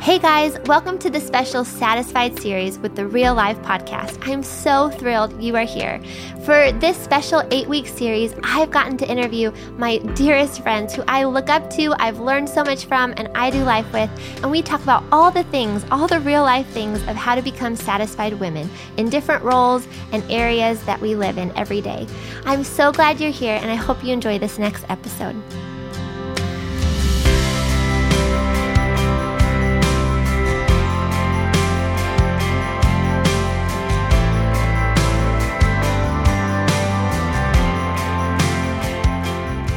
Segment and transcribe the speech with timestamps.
[0.00, 4.16] Hey guys, welcome to the special Satisfied series with the Real Life podcast.
[4.26, 6.00] I'm so thrilled you are here.
[6.44, 11.24] For this special eight week series, I've gotten to interview my dearest friends who I
[11.24, 14.08] look up to, I've learned so much from, and I do life with.
[14.40, 17.42] And we talk about all the things, all the real life things of how to
[17.42, 22.06] become satisfied women in different roles and areas that we live in every day.
[22.44, 25.36] I'm so glad you're here, and I hope you enjoy this next episode.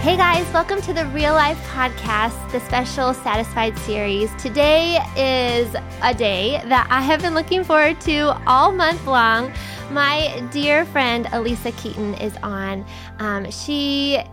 [0.02, 4.34] Hey guys, welcome to the Real Life Podcast, the special Satisfied series.
[4.34, 9.54] Today is a day that I have been looking forward to all month long.
[9.91, 12.84] My dear friend Alisa Keeton is on.
[13.20, 14.24] Um, she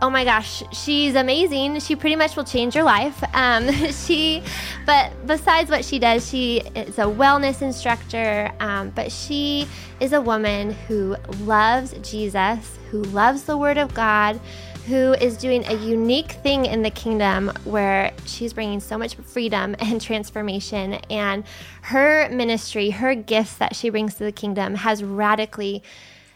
[0.00, 1.80] oh my gosh, she's amazing.
[1.80, 3.22] She pretty much will change your life.
[3.34, 4.42] Um, she,
[4.86, 8.50] but besides what she does, she is a wellness instructor.
[8.60, 9.66] Um, but she
[10.00, 14.40] is a woman who loves Jesus, who loves the Word of God,
[14.88, 19.76] who is doing a unique thing in the kingdom where she's bringing so much freedom
[19.80, 20.94] and transformation.
[21.10, 21.44] And
[21.82, 25.82] her ministry, her gifts that she brings to the kingdom has radically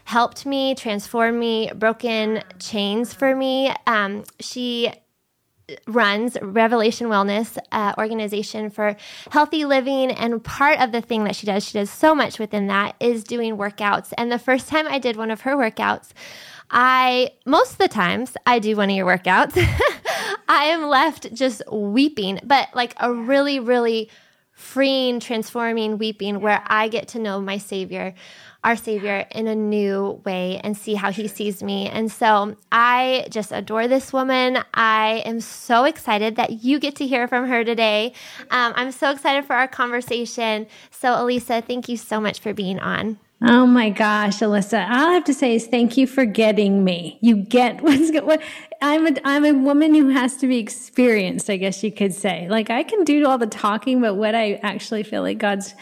[0.05, 3.73] helped me, transformed me, broken chains for me.
[3.87, 4.91] Um, she
[5.87, 8.95] runs Revelation Wellness uh, organization for
[9.31, 10.11] healthy living.
[10.11, 13.23] And part of the thing that she does she does so much within that is
[13.23, 14.13] doing workouts.
[14.17, 16.11] And the first time I did one of her workouts
[16.73, 19.55] I most of the times I do one of your workouts.
[20.47, 24.09] I am left just weeping but like a really really
[24.51, 28.15] freeing transforming weeping where I get to know my savior
[28.63, 31.89] our Savior in a new way and see how He sees me.
[31.89, 34.59] And so I just adore this woman.
[34.73, 38.13] I am so excited that you get to hear from her today.
[38.51, 40.67] Um, I'm so excited for our conversation.
[40.91, 43.19] So, Alisa, thank you so much for being on.
[43.45, 44.89] Oh my gosh, Alyssa!
[44.89, 47.17] All I have to say is thank you for getting me.
[47.19, 48.23] You get what's good.
[48.23, 48.41] what
[48.81, 52.47] I'm a I'm a woman who has to be experienced, I guess you could say.
[52.49, 55.73] Like I can do all the talking, but what I actually feel like God's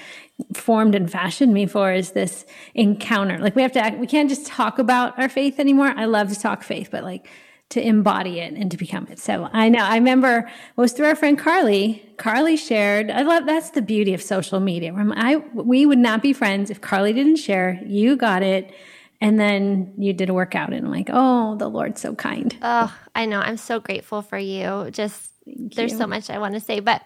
[0.53, 3.37] formed and fashioned me for is this encounter.
[3.37, 5.93] Like we have to act, we can't just talk about our faith anymore.
[5.95, 7.27] I love to talk faith, but like
[7.69, 9.17] to embody it and to become it.
[9.17, 12.03] So I know, I remember it was through our friend Carly.
[12.17, 14.93] Carly shared, I love, that's the beauty of social media.
[15.15, 17.81] I, we would not be friends if Carly didn't share.
[17.85, 18.73] You got it.
[19.21, 22.57] And then you did a workout and I'm like, oh, the Lord's so kind.
[22.61, 23.39] Oh, I know.
[23.39, 24.89] I'm so grateful for you.
[24.91, 25.97] Just Thank There's you.
[25.97, 27.03] so much I want to say, but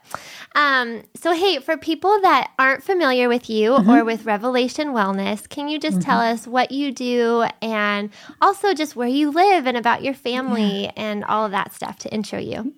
[0.56, 3.90] um, so hey, for people that aren't familiar with you mm-hmm.
[3.90, 6.10] or with Revelation Wellness, can you just mm-hmm.
[6.10, 8.10] tell us what you do and
[8.42, 10.92] also just where you live and about your family yeah.
[10.98, 12.74] and all of that stuff to intro you?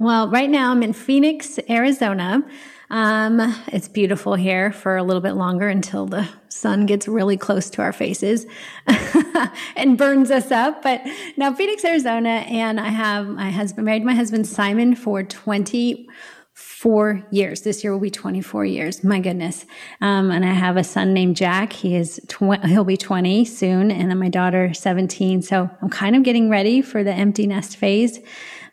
[0.00, 2.42] Well, right now I'm in Phoenix, Arizona.
[2.90, 7.70] Um, it's beautiful here for a little bit longer until the sun gets really close
[7.70, 8.44] to our faces
[9.76, 10.82] and burns us up.
[10.82, 11.02] But
[11.36, 17.62] now Phoenix, Arizona, and I have my husband, married my husband Simon for 24 years.
[17.62, 19.04] This year will be 24 years.
[19.04, 19.64] My goodness.
[20.00, 21.72] Um, and I have a son named Jack.
[21.72, 23.92] He is, tw- he'll be 20 soon.
[23.92, 25.40] And then my daughter 17.
[25.42, 28.18] So I'm kind of getting ready for the empty nest phase.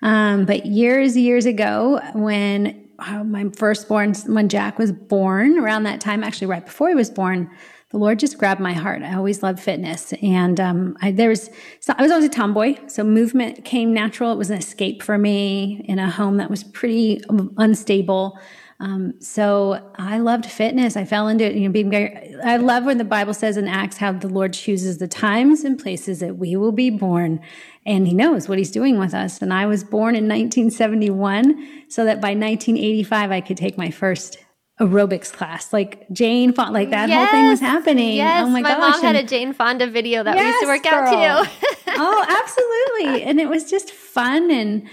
[0.01, 6.01] Um, but years, years ago, when uh, my firstborn, when Jack was born, around that
[6.01, 7.49] time, actually right before he was born,
[7.89, 9.01] the Lord just grabbed my heart.
[9.01, 11.49] I always loved fitness, and um, I, there was
[11.81, 14.31] so I was always a tomboy, so movement came natural.
[14.31, 17.21] It was an escape for me in a home that was pretty
[17.57, 18.39] unstable.
[18.81, 20.97] Um, so I loved fitness.
[20.97, 21.53] I fell into it.
[21.53, 22.35] You know, being very.
[22.43, 25.77] I love when the Bible says in Acts how the Lord chooses the times and
[25.79, 27.39] places that we will be born,
[27.85, 29.39] and He knows what He's doing with us.
[29.39, 34.39] And I was born in 1971, so that by 1985 I could take my first
[34.79, 35.71] aerobics class.
[35.71, 38.15] Like Jane Fonda, like that yes, whole thing was happening.
[38.15, 38.93] Yes, oh my, my gosh.
[38.95, 40.93] mom had a Jane Fonda video that yes, we used to work girl.
[40.93, 41.51] out too.
[41.87, 43.23] oh, absolutely.
[43.29, 44.89] And it was just fun and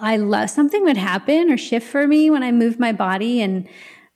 [0.00, 3.68] I love something would happen or shift for me when I moved my body and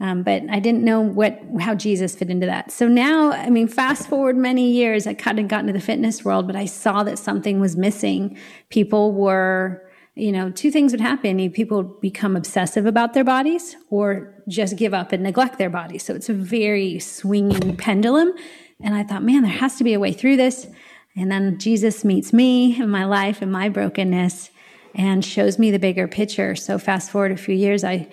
[0.02, 2.72] um, but I didn't know what how Jesus fit into that.
[2.72, 6.24] So now, I mean, fast forward many years, I kind of got into the fitness
[6.24, 8.36] world, but I saw that something was missing.
[8.68, 14.34] People were, you know, two things would happen: people become obsessive about their bodies, or
[14.48, 16.02] just give up and neglect their bodies.
[16.02, 18.32] So it's a very swinging pendulum.
[18.80, 20.66] And I thought, man, there has to be a way through this.
[21.14, 24.50] And then Jesus meets me in my life and my brokenness
[24.94, 26.54] and shows me the bigger picture.
[26.54, 28.08] So fast forward a few years, I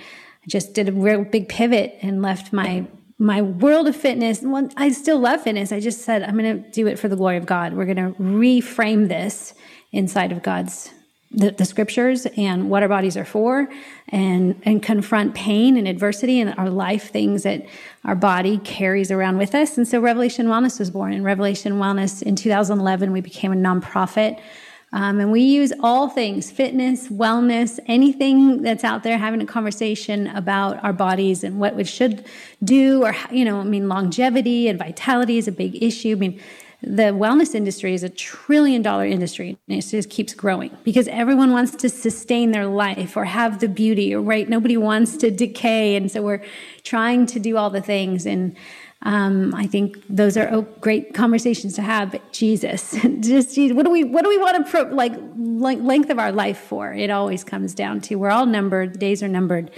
[0.48, 2.88] just did a real big pivot and left my
[3.22, 4.42] my world of fitness.
[4.42, 5.74] Well, I still love fitness.
[5.74, 7.74] I just said I'm going to do it for the glory of God.
[7.74, 9.54] We're going to reframe this
[9.92, 10.94] inside of God's
[11.32, 13.70] the, the, scriptures and what our bodies are for
[14.08, 17.68] and and confront pain and adversity and our life things that
[18.04, 22.24] our body carries around with us and so revelation wellness was born in revelation wellness
[22.24, 24.40] in 2011 we became a nonprofit
[24.92, 30.28] um, and we use all things fitness wellness anything that's out there having a conversation
[30.28, 32.26] about our bodies and what we should
[32.64, 36.12] do or you know i mean longevity and vitality is a big issue.
[36.12, 36.40] I mean
[36.82, 41.52] the wellness industry is a trillion dollar industry and it just keeps growing because everyone
[41.52, 44.48] wants to sustain their life or have the beauty right?
[44.48, 45.96] Nobody wants to decay.
[45.96, 46.44] And so we're
[46.84, 48.26] trying to do all the things.
[48.26, 48.56] And
[49.04, 52.12] um, I think those are oh, great conversations to have.
[52.12, 52.92] But Jesus,
[53.22, 56.32] just Jesus, what do we what do we want to pro, like length of our
[56.32, 56.94] life for?
[56.94, 59.00] It always comes down to we're all numbered.
[59.00, 59.72] Days are numbered,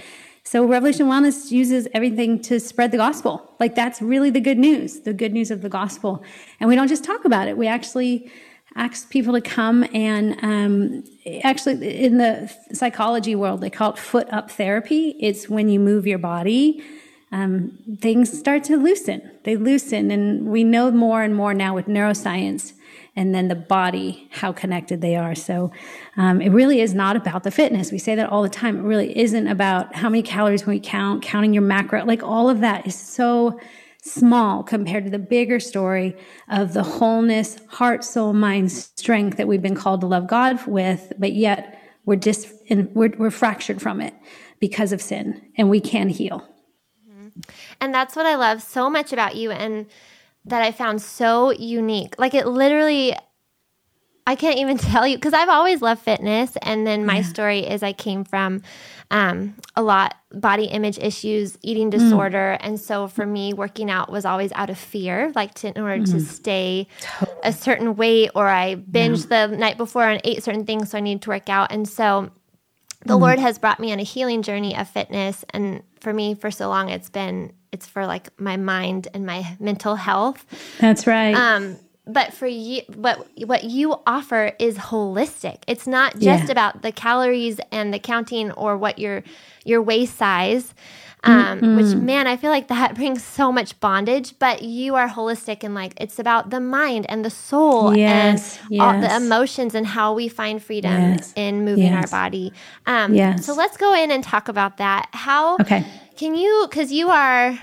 [0.44, 3.54] so Revelation Wellness uses everything to spread the gospel.
[3.60, 6.24] Like that's really the good news, the good news of the gospel.
[6.58, 7.56] And we don't just talk about it.
[7.56, 8.30] We actually
[8.74, 11.04] ask people to come and um,
[11.44, 16.06] actually in the psychology world they call it foot up therapy it's when you move
[16.06, 16.82] your body
[17.32, 21.86] um, things start to loosen they loosen and we know more and more now with
[21.86, 22.74] neuroscience
[23.14, 25.34] and then the body, how connected they are.
[25.34, 25.70] So
[26.16, 27.92] um, it really is not about the fitness.
[27.92, 28.78] We say that all the time.
[28.78, 32.04] It really isn't about how many calories we count, counting your macro.
[32.04, 33.60] Like all of that is so
[34.02, 36.16] small compared to the bigger story
[36.48, 41.12] of the wholeness, heart, soul, mind, strength that we've been called to love God with,
[41.18, 44.12] but yet we're dis- we're, we're fractured from it
[44.58, 46.51] because of sin, and we can heal.
[47.82, 49.50] And that's what I love so much about you.
[49.50, 49.86] And
[50.44, 52.14] that I found so unique.
[52.18, 53.14] Like it literally
[54.24, 57.22] I can't even tell you because I've always loved fitness, and then my yeah.
[57.22, 58.62] story is I came from
[59.10, 61.92] um, a lot body image issues, eating mm.
[61.92, 62.66] disorder, mm.
[62.66, 66.02] and so for me, working out was always out of fear, like to, in order
[66.02, 66.06] mm.
[66.06, 66.20] to mm-hmm.
[66.20, 66.88] stay
[67.42, 69.48] a certain weight, or I binged yeah.
[69.48, 72.30] the night before and ate certain things, so I needed to work out, and so
[73.04, 73.20] the mm.
[73.20, 76.68] Lord has brought me on a healing journey of fitness, and for me, for so
[76.68, 80.44] long, it's been it's for like my mind and my mental health.
[80.78, 81.34] That's right.
[81.34, 85.62] Um, but for you, what what you offer is holistic.
[85.66, 86.50] It's not just yeah.
[86.50, 89.22] about the calories and the counting or what your
[89.64, 90.74] your waist size.
[91.24, 91.76] Um, mm-hmm.
[91.76, 94.36] which man, I feel like that brings so much bondage.
[94.40, 98.70] But you are holistic and like it's about the mind and the soul yes, and
[98.70, 98.82] yes.
[98.82, 101.32] all the emotions and how we find freedom yes.
[101.36, 102.52] in moving our body.
[102.86, 103.46] Um, yes.
[103.46, 105.08] So let's go in and talk about that.
[105.12, 105.54] How?
[105.60, 105.86] Okay
[106.16, 107.58] can you, because you are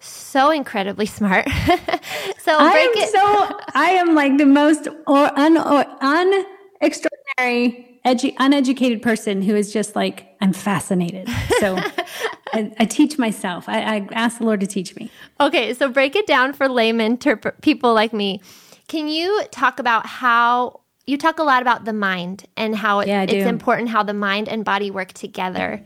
[0.00, 1.48] so incredibly smart.
[2.38, 3.08] so I am it.
[3.10, 6.44] so I am like the most or un or un
[6.80, 11.28] extraordinary edu- uneducated person who is just like I'm fascinated.
[11.60, 11.76] So
[12.52, 13.68] I, I, teach myself.
[13.68, 15.10] I, I, ask the Lord to teach me.
[15.40, 18.40] Okay, so break it down for layman terp- people like me.
[18.88, 23.08] Can you talk about how you talk a lot about the mind and how it,
[23.08, 25.82] yeah, it's important how the mind and body work together.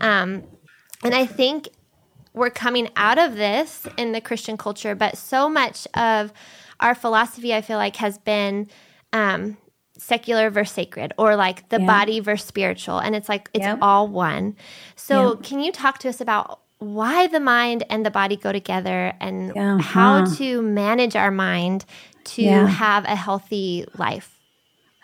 [0.00, 0.42] Um,
[1.04, 1.68] and I think
[2.32, 6.32] we're coming out of this in the Christian culture, but so much of
[6.80, 8.68] our philosophy, I feel like, has been
[9.12, 9.56] um,
[9.96, 11.86] secular versus sacred or like the yeah.
[11.86, 12.98] body versus spiritual.
[12.98, 13.78] And it's like, it's yep.
[13.80, 14.56] all one.
[14.96, 15.42] So, yep.
[15.44, 19.56] can you talk to us about why the mind and the body go together and
[19.56, 19.78] uh-huh.
[19.78, 21.84] how to manage our mind
[22.24, 22.66] to yeah.
[22.66, 24.33] have a healthy life?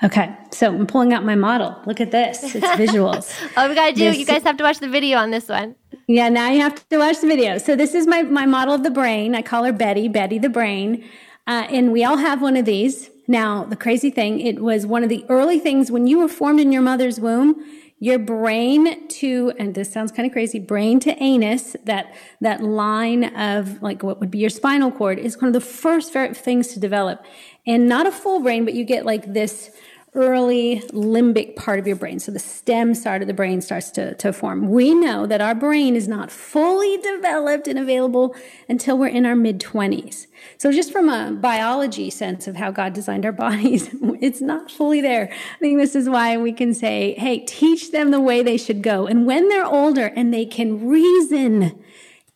[0.02, 1.76] Okay, so I'm pulling out my model.
[1.85, 2.55] Look at this.
[2.55, 3.35] It's visuals.
[3.56, 4.05] oh, we gotta do.
[4.05, 5.75] This, you guys have to watch the video on this one.
[6.06, 7.58] Yeah, now you have to watch the video.
[7.58, 9.35] So this is my my model of the brain.
[9.35, 10.09] I call her Betty.
[10.09, 11.04] Betty the brain,
[11.47, 13.11] uh, and we all have one of these.
[13.28, 16.61] Now the crazy thing, it was one of the early things when you were formed
[16.61, 17.62] in your mother's womb.
[18.02, 23.25] Your brain to, and this sounds kind of crazy, brain to anus, that, that line
[23.37, 26.80] of like what would be your spinal cord is one of the first things to
[26.80, 27.23] develop.
[27.66, 29.71] And not a full brain, but you get like this,
[30.14, 32.19] early limbic part of your brain.
[32.19, 34.69] So the stem side of the brain starts to, to form.
[34.71, 38.35] We know that our brain is not fully developed and available
[38.69, 40.26] until we're in our mid 20s.
[40.59, 43.90] So just from a biology sense of how God designed our bodies,
[44.21, 45.31] it's not fully there.
[45.31, 48.83] I think this is why we can say, hey, teach them the way they should
[48.83, 49.07] go.
[49.07, 51.81] And when they're older and they can reason,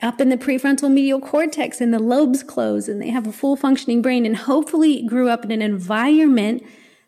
[0.02, 3.57] up in the prefrontal medial cortex and the lobes close and they have a full
[3.57, 6.62] functioning brain and hopefully grew up in an environment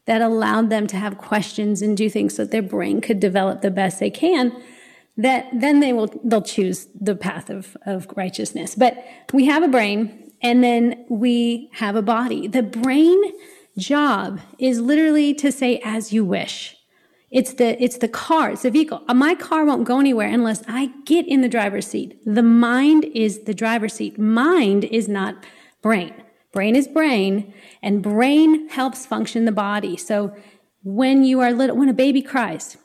[0.06, 3.60] that allowed them to have questions and do things so that their brain could develop
[3.60, 4.52] the best they can
[5.16, 8.74] that then they will they'll choose the path of, of righteousness.
[8.74, 12.46] But we have a brain and then we have a body.
[12.46, 13.22] The brain
[13.78, 16.76] job is literally to say as you wish.
[17.30, 19.02] It's the it's the car it's the vehicle.
[19.08, 22.18] Uh, my car won't go anywhere unless i get in the driver's seat.
[22.24, 24.18] The mind is the driver's seat.
[24.18, 25.44] Mind is not
[25.82, 26.14] brain
[26.56, 29.94] Brain is brain, and brain helps function the body.
[29.94, 30.34] So
[30.84, 32.78] when you are little, when a baby cries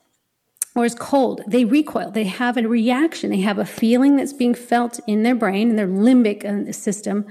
[0.76, 2.12] or is cold, they recoil.
[2.12, 3.30] They have a reaction.
[3.30, 7.26] They have a feeling that's being felt in their brain, in their limbic uh, system.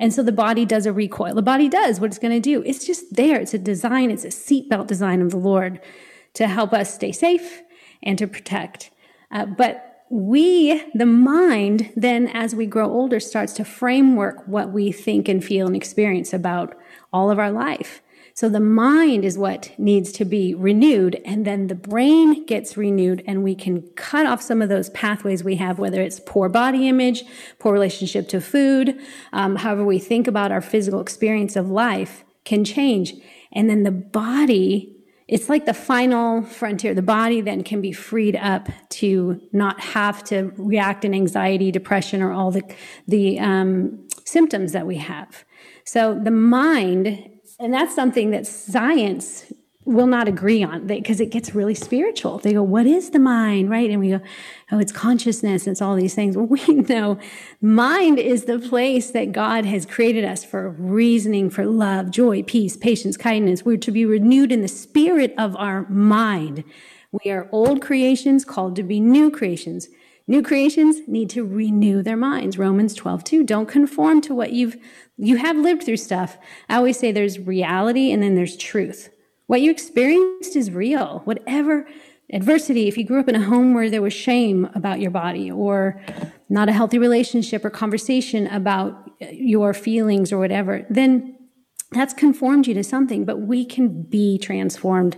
[0.00, 1.32] And so the body does a recoil.
[1.32, 2.64] The body does what it's going to do.
[2.66, 3.40] It's just there.
[3.40, 4.10] It's a design.
[4.10, 5.80] It's a seatbelt design of the Lord
[6.32, 7.62] to help us stay safe
[8.02, 8.90] and to protect.
[9.30, 14.92] Uh, but we, the mind, then as we grow older, starts to framework what we
[14.92, 16.76] think and feel and experience about
[17.12, 18.00] all of our life.
[18.36, 23.22] So the mind is what needs to be renewed, and then the brain gets renewed,
[23.28, 26.88] and we can cut off some of those pathways we have, whether it's poor body
[26.88, 27.22] image,
[27.60, 29.00] poor relationship to food,
[29.32, 33.14] um, however we think about our physical experience of life can change.
[33.52, 34.93] And then the body
[35.26, 36.94] it's like the final frontier.
[36.94, 42.22] The body then can be freed up to not have to react in anxiety, depression,
[42.22, 42.62] or all the
[43.08, 45.44] the um, symptoms that we have.
[45.84, 49.52] So the mind and that's something that science
[49.84, 52.38] will not agree on because it gets really spiritual.
[52.38, 53.70] They go, What is the mind?
[53.70, 53.90] Right?
[53.90, 54.20] And we go,
[54.72, 55.66] Oh, it's consciousness.
[55.66, 56.36] It's all these things.
[56.44, 57.18] Well, we know
[57.60, 62.76] mind is the place that God has created us for reasoning, for love, joy, peace,
[62.76, 63.64] patience, kindness.
[63.64, 66.64] We're to be renewed in the spirit of our mind.
[67.12, 69.88] We are old creations called to be new creations.
[70.26, 72.56] New creations need to renew their minds.
[72.56, 73.44] Romans 12, 2.
[73.44, 74.76] Don't conform to what you've,
[75.18, 76.38] you have lived through stuff.
[76.68, 79.13] I always say there's reality and then there's truth.
[79.46, 81.20] What you experienced is real.
[81.24, 81.86] Whatever
[82.32, 85.50] adversity, if you grew up in a home where there was shame about your body
[85.50, 86.00] or
[86.48, 91.36] not a healthy relationship or conversation about uh, your feelings or whatever, then
[91.92, 95.16] that's conformed you to something, but we can be transformed.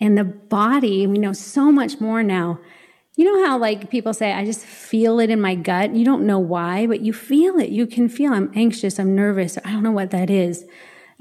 [0.00, 2.58] And the body, we know so much more now
[3.18, 5.92] you know how like people say, I just feel it in my gut.
[5.92, 7.70] You don't know why, but you feel it.
[7.70, 9.00] You can feel I'm anxious.
[9.00, 9.58] I'm nervous.
[9.64, 10.64] I don't know what that is.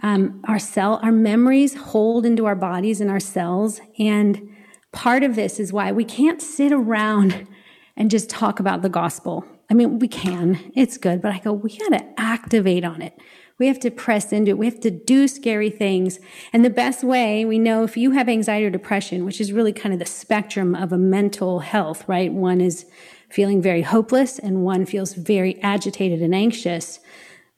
[0.04, 3.82] Um, our cell, our memories hold into our bodies and our cells.
[3.98, 4.56] And
[4.92, 7.48] part of this is why we can't sit around
[7.96, 9.44] and just talk about the gospel.
[9.70, 10.72] I mean, we can.
[10.76, 13.20] It's good, but I go, we got to activate on it.
[13.60, 14.58] We have to press into it.
[14.58, 16.20] We have to do scary things.
[16.54, 19.74] And the best way we know if you have anxiety or depression, which is really
[19.74, 22.32] kind of the spectrum of a mental health, right?
[22.32, 22.86] One is
[23.30, 27.00] feeling very hopeless and one feels very agitated and anxious.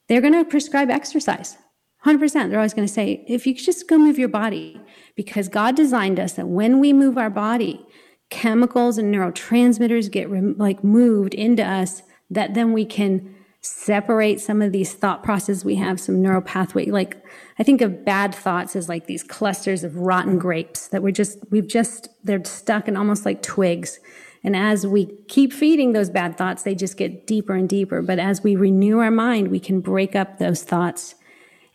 [0.07, 1.57] They're going to prescribe exercise.
[2.05, 2.49] 100%.
[2.49, 4.79] They're always going to say, if you just go move your body,
[5.15, 7.85] because God designed us that when we move our body,
[8.29, 14.61] chemicals and neurotransmitters get re- like moved into us that then we can separate some
[14.61, 16.85] of these thought processes we have, some neural pathway.
[16.85, 17.21] Like
[17.57, 21.39] I think of bad thoughts as like these clusters of rotten grapes that we're just,
[21.49, 23.99] we've just, they're stuck in almost like twigs.
[24.43, 28.01] And as we keep feeding those bad thoughts, they just get deeper and deeper.
[28.01, 31.15] But as we renew our mind, we can break up those thoughts.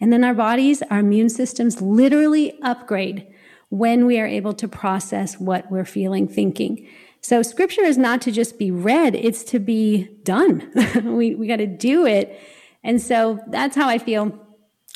[0.01, 3.27] And then our bodies, our immune systems literally upgrade
[3.71, 6.89] when we are able to process what we're feeling, thinking.
[7.21, 10.71] So scripture is not to just be read, it's to be done.
[11.05, 12.39] we we got to do it.
[12.83, 14.39] And so that's how I feel.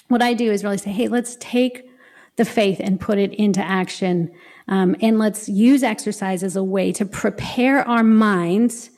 [0.08, 1.88] What I do is really say, hey, let's take
[2.36, 4.30] the faith and put it into action.
[4.68, 8.90] Um, and let's use exercise as a way to prepare our minds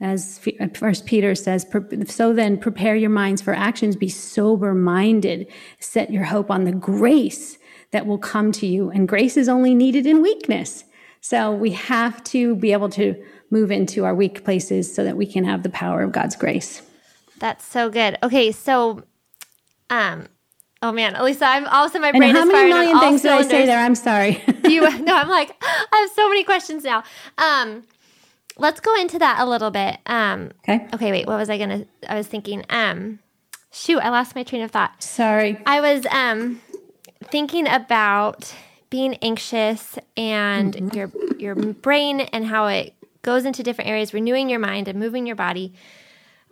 [0.00, 0.40] as
[0.74, 1.66] first peter says
[2.06, 5.46] so then prepare your minds for actions be sober minded
[5.80, 7.58] set your hope on the grace
[7.92, 10.84] that will come to you and grace is only needed in weakness
[11.20, 15.26] so we have to be able to move into our weak places so that we
[15.26, 16.82] can have the power of God's grace.
[17.38, 18.16] That's so good.
[18.22, 19.02] Okay, so
[19.90, 20.28] um
[20.82, 23.42] oh man, Alisa, I'm also my brain and how is many million things did I
[23.42, 23.78] say there?
[23.78, 24.42] I'm sorry.
[24.64, 27.02] you no, I'm like I have so many questions now.
[27.38, 27.82] Um
[28.56, 29.98] let's go into that a little bit.
[30.06, 30.86] Um Okay.
[30.94, 33.18] Okay, wait, what was I going to I was thinking um
[33.70, 35.02] shoot, I lost my train of thought.
[35.02, 35.58] Sorry.
[35.66, 36.60] I was um
[37.24, 38.54] thinking about
[38.90, 40.96] being anxious and mm-hmm.
[40.96, 45.26] your your brain and how it goes into different areas, renewing your mind and moving
[45.26, 45.74] your body.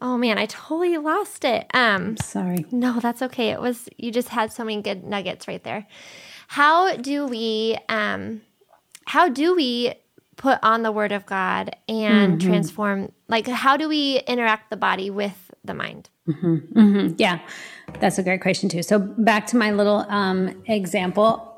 [0.03, 1.67] Oh man, I totally lost it.
[1.73, 2.67] Um sorry.
[2.71, 3.51] No, that's okay.
[3.51, 5.87] It was you just had so many good nuggets right there.
[6.49, 8.43] How do we um
[9.07, 9.95] how do we
[10.37, 12.49] put on the word of God and mm-hmm.
[12.49, 16.11] transform like how do we interact the body with the mind?
[16.29, 16.57] Mm-hmm.
[16.79, 17.15] Mm-hmm.
[17.19, 17.41] Yeah,
[18.01, 18.83] that's a great question too.
[18.83, 21.55] So back to my little um, example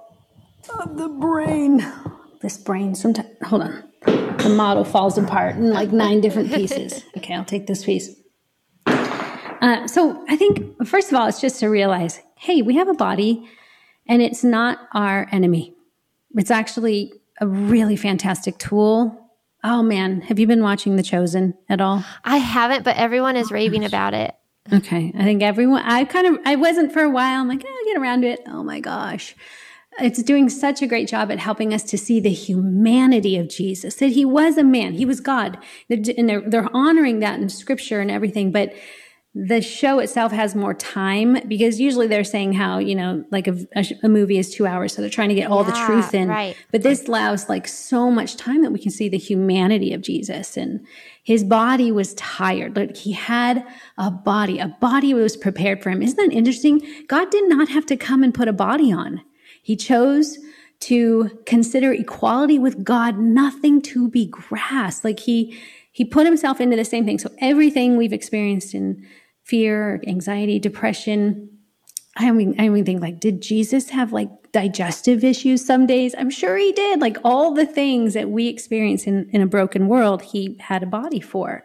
[0.81, 1.87] of the brain.
[2.43, 3.85] This brain, sometimes, hold on.
[4.05, 7.05] The model falls apart in like nine different pieces.
[7.17, 8.15] Okay, I'll take this piece.
[8.87, 12.95] Uh, so I think, first of all, it's just to realize hey, we have a
[12.95, 13.49] body
[14.07, 15.75] and it's not our enemy.
[16.35, 19.31] It's actually a really fantastic tool.
[19.65, 22.05] Oh man, have you been watching The Chosen at all?
[22.25, 24.35] I haven't, but everyone is oh, raving about it.
[24.73, 25.13] Okay.
[25.17, 27.41] I think everyone, I kind of, I wasn't for a while.
[27.41, 28.41] I'm like, oh, I'll get around to it.
[28.47, 29.35] Oh my gosh
[29.99, 33.97] it's doing such a great job at helping us to see the humanity of Jesus,
[33.97, 35.59] that he was a man, he was God.
[35.89, 38.53] And they're, they're honoring that in scripture and everything.
[38.53, 38.75] But
[39.39, 43.55] the show itself has more time because usually they're saying how you know like a,
[43.77, 44.95] a, a movie is two hours.
[44.95, 46.29] So they're trying to get all yeah, the truth in.
[46.29, 46.57] right.
[46.73, 50.57] but this allows like so much time that we can see the humanity of jesus.
[50.57, 50.87] And
[51.23, 52.77] his body was tired.
[52.77, 53.67] Like he had
[53.99, 54.59] a body.
[54.59, 56.01] A body was prepared for him.
[56.01, 56.81] Isn't that interesting?
[57.07, 59.21] God did not have to come and put a body on.
[59.63, 60.39] He chose
[60.81, 65.05] to consider equality with god nothing to be grasped.
[65.05, 65.59] Like he
[65.93, 67.19] he put himself into the same thing.
[67.19, 69.07] So everything we've experienced in
[69.47, 71.49] fear, anxiety, depression.
[72.17, 76.15] I mean, I mean, think like, did Jesus have like digestive issues some days?
[76.19, 77.01] I'm sure he did.
[77.01, 80.87] Like all the things that we experience in, in a broken world, he had a
[80.87, 81.65] body for.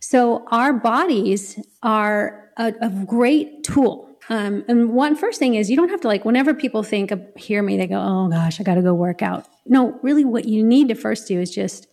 [0.00, 4.10] So our bodies are a, a great tool.
[4.28, 7.22] Um, and one first thing is you don't have to like, whenever people think of,
[7.36, 9.46] hear me, they go, oh gosh, I got to go work out.
[9.64, 11.86] No, really what you need to first do is just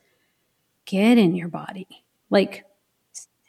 [0.85, 1.87] get in your body.
[2.31, 2.65] Like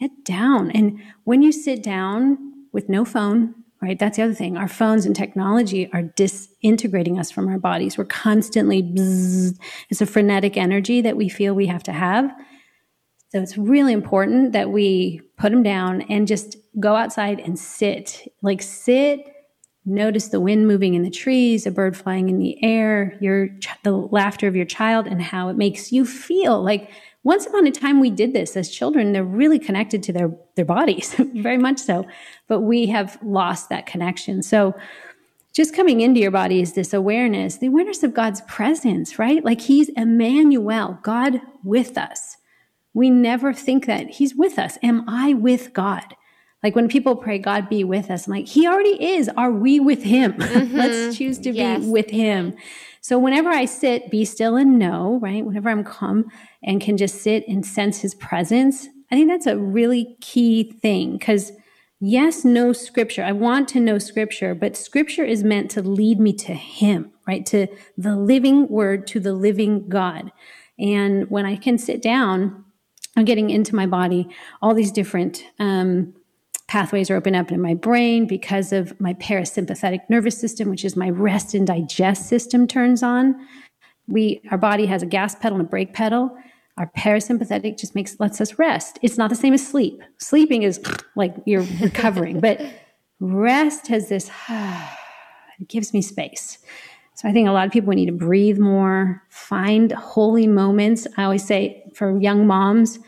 [0.00, 0.70] sit down.
[0.70, 2.38] And when you sit down
[2.72, 3.98] with no phone, right?
[3.98, 4.56] That's the other thing.
[4.56, 7.98] Our phones and technology are disintegrating us from our bodies.
[7.98, 9.58] We're constantly, bzzz.
[9.90, 12.32] it's a frenetic energy that we feel we have to have.
[13.30, 18.32] So it's really important that we put them down and just go outside and sit.
[18.42, 19.20] Like sit,
[19.84, 23.48] notice the wind moving in the trees, a bird flying in the air, your
[23.82, 26.62] the laughter of your child and how it makes you feel.
[26.62, 26.90] Like
[27.24, 30.64] once upon a time we did this as children they're really connected to their their
[30.64, 32.06] bodies very much so.
[32.46, 34.42] But we have lost that connection.
[34.42, 34.74] So
[35.52, 39.44] just coming into your body is this awareness the awareness of god's presence right?
[39.44, 42.36] Like he's emmanuel god with us.
[42.92, 44.78] We never think that he's with us.
[44.82, 46.14] Am i with god?
[46.62, 49.30] Like when people pray god be with us i'm like he already is.
[49.30, 50.34] Are we with him?
[50.54, 50.76] Mm-hmm.
[50.76, 51.80] let's choose to yes.
[51.80, 52.54] be with him
[53.04, 55.44] so whenever I sit, be still and know, right?
[55.44, 56.24] Whenever I'm calm
[56.62, 61.18] and can just sit and sense his presence, I think that's a really key thing
[61.18, 61.52] because
[62.00, 63.22] yes, know scripture.
[63.22, 67.44] I want to know scripture, but scripture is meant to lead me to him, right?
[67.44, 67.66] To
[67.98, 70.32] the living word, to the living God.
[70.78, 72.64] And when I can sit down,
[73.18, 74.30] I'm getting into my body,
[74.62, 76.14] all these different, um,
[76.74, 80.96] pathways are open up in my brain because of my parasympathetic nervous system, which is
[80.96, 83.36] my rest and digest system turns on.
[84.08, 86.36] We, our body has a gas pedal and a brake pedal.
[86.76, 88.98] Our parasympathetic just makes, lets us rest.
[89.02, 90.02] It's not the same as sleep.
[90.18, 90.80] Sleeping is
[91.14, 92.60] like you're recovering, but
[93.20, 96.58] rest has this, it gives me space.
[97.14, 101.06] So I think a lot of people need to breathe more, find holy moments.
[101.16, 102.98] I always say for young moms,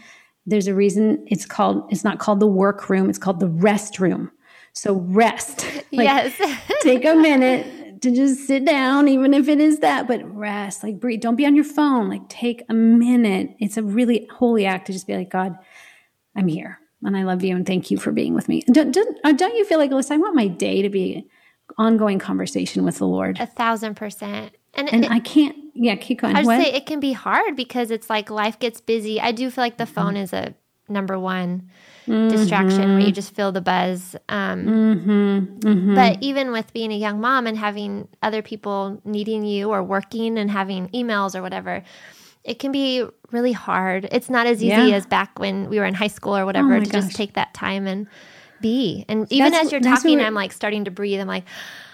[0.47, 3.99] there's a reason it's called it's not called the work room it's called the rest
[3.99, 4.31] room
[4.77, 5.67] so rest.
[5.93, 6.73] Like, yes.
[6.83, 10.83] take a minute to just sit down even if it is that but rest.
[10.83, 11.21] Like breathe.
[11.21, 12.11] Don't be on your phone.
[12.11, 13.55] Like take a minute.
[13.61, 15.57] It's a really holy act to just be like god
[16.35, 18.63] i'm here and i love you and thank you for being with me.
[18.71, 21.27] Don't, don't, uh, don't you feel like listen i want my day to be
[21.79, 23.39] ongoing conversation with the lord.
[23.41, 24.55] A thousand percent.
[24.75, 26.37] And, and it, I can't, yeah, keep going.
[26.37, 29.21] I would say it can be hard because it's like life gets busy.
[29.21, 30.23] I do feel like the phone mm-hmm.
[30.23, 30.55] is a
[30.89, 31.71] number one
[32.07, 32.29] mm-hmm.
[32.29, 34.17] distraction where you just feel the buzz.
[34.29, 35.39] Um, mm-hmm.
[35.59, 35.95] mm-hmm.
[35.95, 40.39] But even with being a young mom and having other people needing you or working
[40.39, 41.83] and having emails or whatever,
[42.45, 44.09] it can be really hard.
[44.13, 44.97] It's not as easy yeah.
[44.97, 47.05] as back when we were in high school or whatever oh to gosh.
[47.05, 48.07] just take that time and
[48.61, 49.05] be.
[49.09, 51.21] And even that's, as you're talking, I'm like starting to breathe.
[51.21, 51.45] I'm like,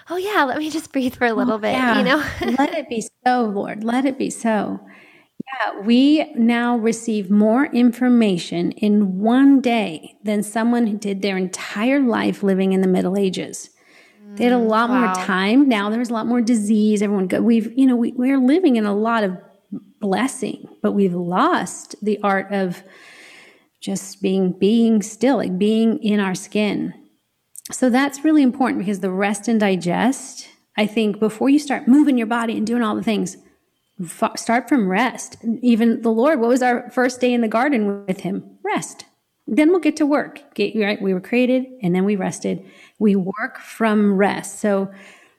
[0.09, 1.97] oh yeah, let me just breathe for a little oh, bit, yeah.
[1.97, 2.55] you know?
[2.57, 3.83] let it be so, Lord.
[3.83, 4.79] Let it be so.
[5.45, 11.99] Yeah, we now receive more information in one day than someone who did their entire
[11.99, 13.69] life living in the Middle Ages.
[14.35, 15.05] They had a mm, lot wow.
[15.05, 15.69] more time.
[15.69, 17.01] Now there's a lot more disease.
[17.01, 17.41] Everyone go.
[17.41, 19.37] We've, you know, we, we're living in a lot of
[19.99, 22.83] blessing, but we've lost the art of
[23.83, 26.93] just being being still, like being in our skin.
[27.69, 32.17] So that's really important because the rest and digest, I think before you start moving
[32.17, 33.35] your body and doing all the things,
[34.37, 35.35] start from rest.
[35.61, 38.57] Even the Lord, what was our first day in the garden with him?
[38.63, 39.05] Rest.
[39.47, 40.41] Then we'll get to work.
[40.55, 41.01] Get, right?
[41.01, 42.65] We were created and then we rested.
[42.99, 44.61] We work from rest.
[44.61, 44.89] So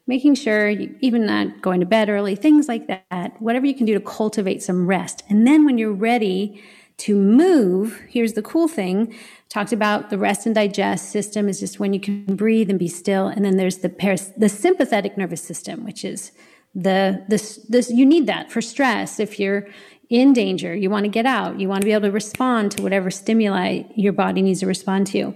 [0.07, 3.87] making sure you, even not going to bed early, things like that, whatever you can
[3.87, 5.23] do to cultivate some rest.
[5.31, 6.63] And then when you're ready
[6.97, 9.15] to move, here's the cool thing
[9.49, 12.89] talked about the rest and digest system is just when you can breathe and be
[12.89, 13.29] still.
[13.29, 16.33] And then there's the paras- the sympathetic nervous system, which is
[16.75, 19.21] the this this you need that for stress.
[19.21, 19.69] If you're
[20.11, 21.61] in danger, you want to get out.
[21.61, 25.07] You want to be able to respond to whatever stimuli your body needs to respond
[25.09, 25.35] to.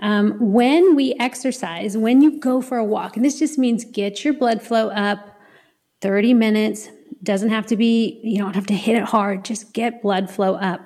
[0.00, 4.24] Um, when we exercise, when you go for a walk, and this just means get
[4.24, 5.38] your blood flow up,
[6.00, 6.88] 30 minutes.
[7.22, 9.44] Doesn't have to be, you don't have to hit it hard.
[9.44, 10.80] Just get blood flow up.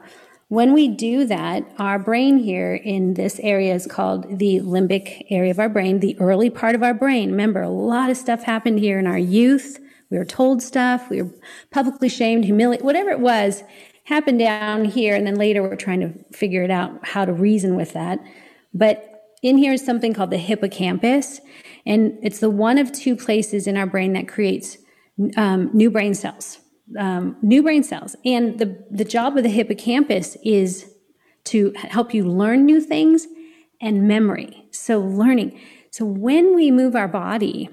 [0.48, 5.50] When we do that, our brain here in this area is called the limbic area
[5.50, 7.30] of our brain, the early part of our brain.
[7.32, 9.80] Remember, a lot of stuff happened here in our youth.
[10.08, 11.10] We were told stuff.
[11.10, 11.32] We were
[11.72, 13.64] publicly shamed, humiliated, whatever it was
[14.04, 15.16] happened down here.
[15.16, 18.20] And then later we're trying to figure it out how to reason with that.
[18.72, 21.40] But in here is something called the hippocampus.
[21.84, 24.78] And it's the one of two places in our brain that creates
[25.36, 26.58] um, new brain cells.
[26.98, 28.14] Um, new brain cells.
[28.24, 30.90] And the, the job of the hippocampus is
[31.44, 33.26] to help you learn new things
[33.80, 34.66] and memory.
[34.70, 35.58] So learning.
[35.90, 37.68] So when we move our body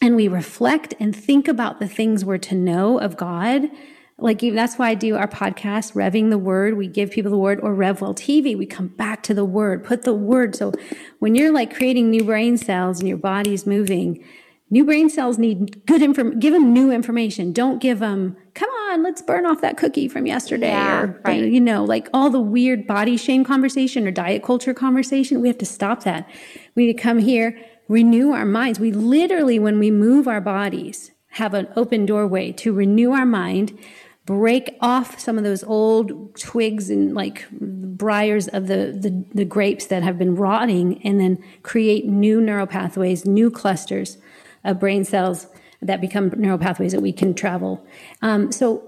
[0.00, 3.68] and we reflect and think about the things we're to know of God,
[4.16, 6.74] like that's why I do our podcast, Revving the Word.
[6.74, 8.56] We give people the Word or RevWell TV.
[8.56, 10.54] We come back to the Word, put the Word.
[10.54, 10.72] So
[11.18, 14.24] when you're like creating new brain cells and your body's moving,
[14.70, 16.40] new brain cells need good information.
[16.40, 17.52] Give them new information.
[17.52, 20.68] Don't give them, come on, let's burn off that cookie from yesterday.
[20.68, 21.44] Yeah, or, right.
[21.44, 25.40] you know, like all the weird body shame conversation or diet culture conversation.
[25.40, 26.28] We have to stop that.
[26.74, 28.80] We need to come here, renew our minds.
[28.80, 33.78] We literally, when we move our bodies, have an open doorway to renew our mind
[34.26, 39.86] break off some of those old twigs and like briars of the, the, the, grapes
[39.86, 44.16] that have been rotting and then create new neural pathways, new clusters
[44.64, 45.46] of brain cells
[45.82, 47.86] that become neural pathways that we can travel.
[48.22, 48.82] Um, so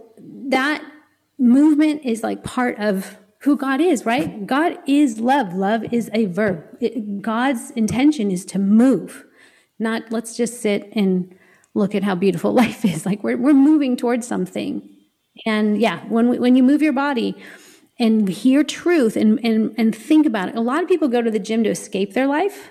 [0.49, 0.83] that
[1.39, 4.47] movement is like part of who God is, right?
[4.47, 5.55] God is love.
[5.55, 6.65] Love is a verb.
[6.81, 9.25] It, God's intention is to move,
[9.79, 11.33] not let's just sit and
[11.75, 13.07] look at how beautiful life is.
[13.07, 14.89] Like we're, we're moving towards something.
[15.45, 17.37] And yeah, when we, when you move your body
[17.99, 21.31] and hear truth and, and and think about it, a lot of people go to
[21.31, 22.71] the gym to escape their life,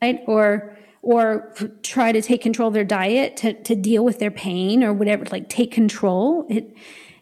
[0.00, 0.20] right?
[0.26, 4.82] Or or try to take control of their diet to, to deal with their pain
[4.82, 6.46] or whatever, like take control.
[6.48, 6.74] It,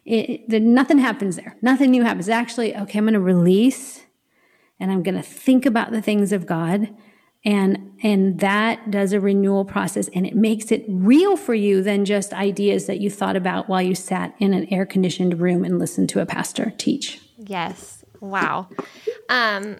[0.05, 1.55] it, the, nothing happens there.
[1.61, 2.29] Nothing new happens.
[2.29, 4.05] Actually, okay, I'm going to release
[4.79, 6.89] and I'm going to think about the things of God
[7.47, 12.03] and and that does a renewal process and it makes it real for you than
[12.03, 15.79] just ideas that you thought about while you sat in an air conditioned room and
[15.79, 18.67] listened to a pastor teach yes wow
[19.29, 19.77] um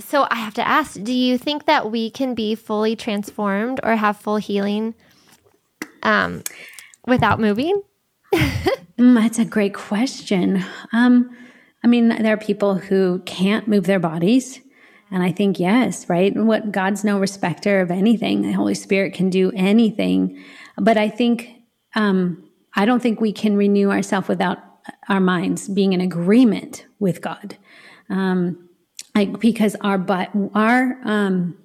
[0.00, 3.96] so i have to ask do you think that we can be fully transformed or
[3.96, 4.94] have full healing
[6.02, 6.42] um
[7.06, 7.82] without moving
[8.34, 11.30] mm, that's a great question um
[11.84, 14.60] i mean there are people who can't move their bodies
[15.10, 16.34] and I think, yes, right?
[16.36, 18.42] What God's no respecter of anything.
[18.42, 20.42] The Holy Spirit can do anything.
[20.76, 21.50] But I think,
[21.96, 24.58] um, I don't think we can renew ourselves without
[25.08, 27.56] our minds being in agreement with God.
[28.08, 28.69] Um,
[29.14, 31.56] I, because our, but our, um,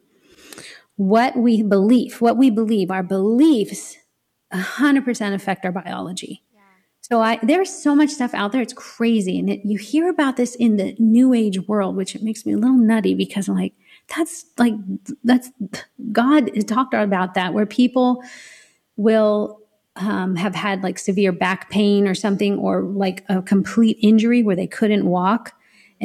[0.95, 3.97] what we believe, what we believe, our beliefs
[4.53, 6.43] 100% affect our biology.
[7.01, 8.61] So I, there's so much stuff out there.
[8.61, 9.37] It's crazy.
[9.37, 12.53] And it, you hear about this in the new age world, which it makes me
[12.53, 13.73] a little nutty because I'm like,
[14.15, 14.73] that's like,
[15.23, 15.51] that's
[16.11, 18.23] God has talked about that where people
[18.97, 19.59] will
[19.97, 24.55] um, have had like severe back pain or something, or like a complete injury where
[24.55, 25.53] they couldn't walk.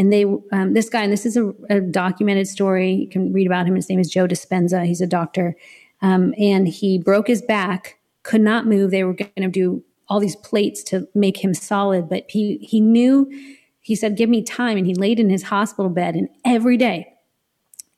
[0.01, 2.91] And they, um, this guy, and this is a, a, documented story.
[2.91, 3.75] You can read about him.
[3.75, 4.87] His name is Joe Dispenza.
[4.87, 5.55] He's a doctor.
[6.01, 8.93] Um, and he broke his back, could not move.
[8.93, 12.09] They were going to do all these plates to make him solid.
[12.09, 13.31] But he, he knew,
[13.81, 14.79] he said, give me time.
[14.79, 17.13] And he laid in his hospital bed and every day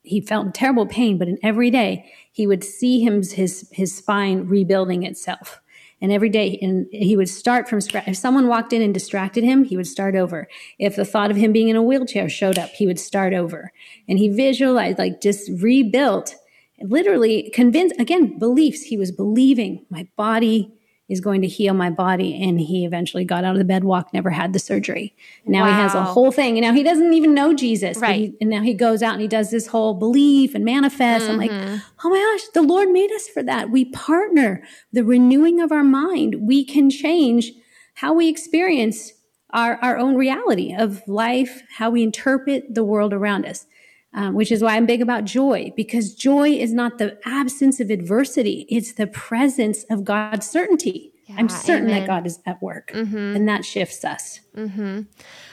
[0.01, 4.45] he felt terrible pain, but in every day he would see him, his, his spine
[4.49, 5.61] rebuilding itself.
[6.03, 8.09] And every day, and he would start from scratch.
[8.09, 10.49] If someone walked in and distracted him, he would start over.
[10.77, 13.71] If the thought of him being in a wheelchair showed up, he would start over.
[14.07, 16.35] And he visualized, like, just rebuilt,
[16.81, 18.81] literally convinced, again, beliefs.
[18.81, 20.73] He was believing my body
[21.13, 22.43] is going to heal my body.
[22.43, 25.15] And he eventually got out of the bed, walked, never had the surgery.
[25.45, 25.67] Now wow.
[25.67, 26.57] he has a whole thing.
[26.57, 27.97] And now he doesn't even know Jesus.
[27.97, 28.15] Right.
[28.15, 31.23] He, and now he goes out and he does this whole belief and manifest.
[31.23, 31.31] Mm-hmm.
[31.31, 31.75] I'm like, mm-hmm.
[32.03, 33.69] oh my gosh, the Lord made us for that.
[33.69, 36.35] We partner the renewing of our mind.
[36.41, 37.53] We can change
[37.93, 39.13] how we experience
[39.51, 43.67] our, our own reality of life, how we interpret the world around us
[44.13, 47.89] um, which is why I'm big about joy, because joy is not the absence of
[47.89, 51.11] adversity, it's the presence of God's certainty.
[51.25, 52.01] Yeah, I'm certain amen.
[52.01, 53.35] that God is at work, mm-hmm.
[53.35, 54.41] and that shifts us.
[54.57, 55.03] Mm-hmm.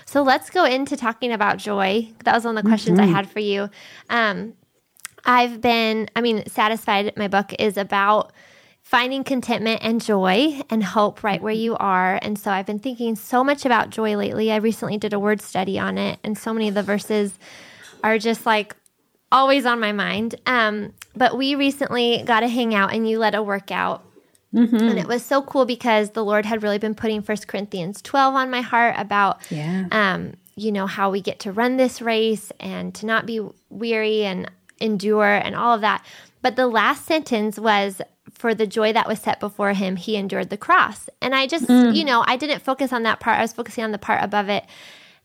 [0.04, 2.08] So let's go into talking about joy.
[2.24, 3.14] That was one of the questions mm-hmm.
[3.14, 3.70] I had for you.
[4.08, 4.54] Um,
[5.24, 7.12] I've been, I mean, satisfied.
[7.16, 8.32] My book is about
[8.82, 12.18] finding contentment and joy and hope right where you are.
[12.22, 14.50] And so I've been thinking so much about joy lately.
[14.50, 17.38] I recently did a word study on it, and so many of the verses
[18.02, 18.76] are just like
[19.32, 20.34] always on my mind.
[20.46, 24.04] Um, but we recently got to hang out and you led a workout
[24.54, 24.76] Mm-hmm.
[24.76, 28.34] And it was so cool because the Lord had really been putting First Corinthians 12
[28.34, 29.86] on my heart about, yeah.
[29.92, 34.24] um, you know, how we get to run this race and to not be weary
[34.24, 36.04] and endure and all of that.
[36.42, 38.00] But the last sentence was,
[38.32, 41.08] for the joy that was set before him, he endured the cross.
[41.20, 41.94] And I just, mm.
[41.94, 43.38] you know, I didn't focus on that part.
[43.38, 44.64] I was focusing on the part above it.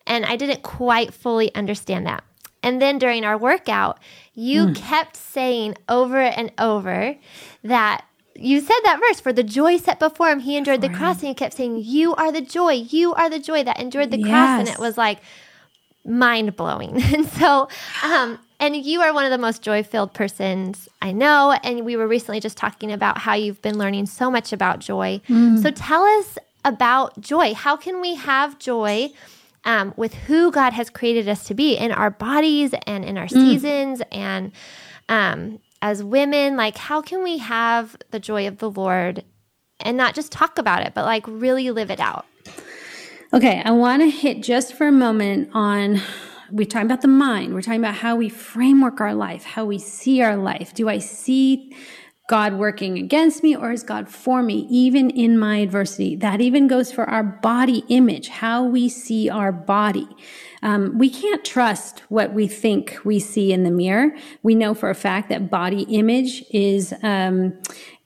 [0.06, 2.24] And I didn't quite fully understand that.
[2.66, 4.00] And then during our workout,
[4.34, 4.76] you mm.
[4.76, 7.16] kept saying over and over
[7.64, 8.04] that
[8.38, 11.20] you said that verse for the joy set before him, he endured the cross.
[11.20, 14.20] And you kept saying, You are the joy, you are the joy that endured the
[14.20, 14.30] yes.
[14.30, 14.60] cross.
[14.60, 15.20] And it was like
[16.04, 17.02] mind blowing.
[17.14, 17.70] And so,
[18.04, 21.58] um, and you are one of the most joy filled persons I know.
[21.64, 25.22] And we were recently just talking about how you've been learning so much about joy.
[25.30, 25.62] Mm.
[25.62, 27.54] So tell us about joy.
[27.54, 29.12] How can we have joy?
[29.66, 33.26] Um, with who God has created us to be in our bodies and in our
[33.26, 33.32] mm.
[33.32, 34.52] seasons and
[35.10, 36.56] um, as women.
[36.56, 39.24] Like, how can we have the joy of the Lord
[39.80, 42.26] and not just talk about it, but like really live it out?
[43.34, 46.00] Okay, I want to hit just for a moment on
[46.52, 47.54] we're talking about the mind.
[47.54, 50.74] We're talking about how we framework our life, how we see our life.
[50.74, 51.76] Do I see
[52.28, 56.16] God working against me or is God for me, even in my adversity?
[56.16, 60.08] That even goes for our body image, how we see our body.
[60.64, 64.16] Um, we can't trust what we think we see in the mirror.
[64.42, 67.54] We know for a fact that body image is, um,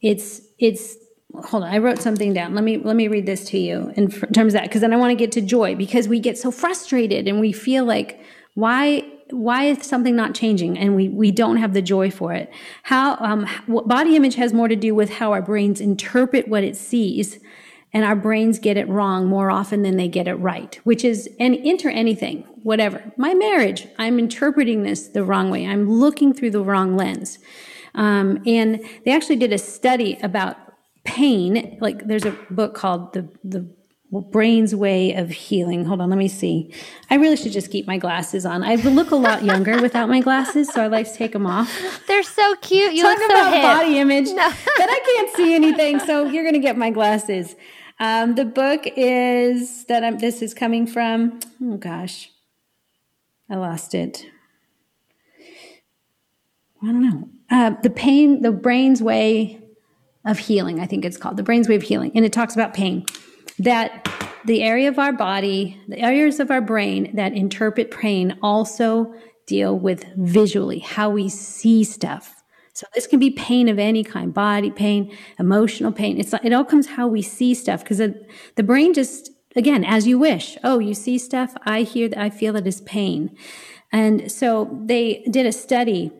[0.01, 0.97] it's, it's,
[1.45, 1.69] hold on.
[1.69, 2.53] I wrote something down.
[2.55, 4.69] Let me, let me read this to you in terms of that.
[4.69, 7.53] Cause then I want to get to joy because we get so frustrated and we
[7.53, 8.19] feel like,
[8.55, 12.51] why why is something not changing and we, we don't have the joy for it?
[12.83, 16.75] How, um, body image has more to do with how our brains interpret what it
[16.75, 17.39] sees
[17.93, 21.27] and our brains get it wrong more often than they get it right, which is
[21.39, 23.03] and enter anything, whatever.
[23.17, 25.65] My marriage, I'm interpreting this the wrong way.
[25.65, 27.39] I'm looking through the wrong lens.
[27.95, 30.57] Um, and they actually did a study about
[31.03, 31.77] pain.
[31.81, 33.67] Like there's a book called the the
[34.11, 35.85] brain's way of healing.
[35.85, 36.73] Hold on, let me see.
[37.11, 38.63] I really should just keep my glasses on.
[38.63, 41.71] I look a lot younger without my glasses, so I like to take them off.
[42.07, 42.93] They're so cute.
[42.93, 44.35] You Talk look about so body image, no.
[44.77, 47.55] but I can't see anything, so you're going to get my glasses.
[47.99, 51.39] Um, the book is that I'm, this is coming from.
[51.61, 52.31] Oh gosh,
[53.47, 54.25] I lost it.
[56.81, 57.29] I don't know.
[57.51, 59.61] Uh, the pain, the brain's way
[60.25, 60.79] of healing.
[60.79, 63.05] I think it's called the brain's way of healing, and it talks about pain
[63.59, 64.07] that
[64.45, 69.13] the area of our body, the areas of our brain that interpret pain also
[69.45, 72.35] deal with visually, how we see stuff.
[72.73, 76.19] So this can be pain of any kind, body pain, emotional pain.
[76.19, 80.17] It's it all comes how we see stuff because the brain just again as you
[80.17, 80.57] wish.
[80.63, 81.53] Oh, you see stuff.
[81.65, 82.17] I hear that.
[82.17, 83.35] I feel that is pain,
[83.91, 86.11] and so they did a study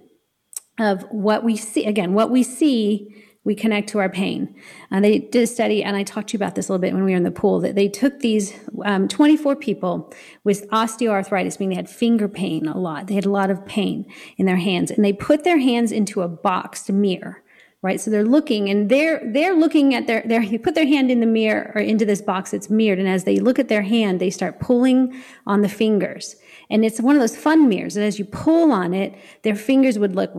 [0.79, 1.85] of what we see.
[1.85, 4.53] Again, what we see we connect to our pain.
[4.91, 6.93] And they did a study, and I talked to you about this a little bit
[6.93, 11.59] when we were in the pool, that they took these um, 24 people with osteoarthritis,
[11.59, 13.07] meaning they had finger pain a lot.
[13.07, 14.05] They had a lot of pain
[14.37, 17.43] in their hands, and they put their hands into a boxed mirror
[17.81, 18.01] right?
[18.01, 21.21] So they're looking and they're, they're looking at their, their, they put their hand in
[21.21, 22.99] the mirror or into this box that's mirrored.
[22.99, 26.35] And as they look at their hand, they start pulling on the fingers.
[26.69, 27.95] And it's one of those fun mirrors.
[27.95, 30.31] And as you pull on it, their fingers would look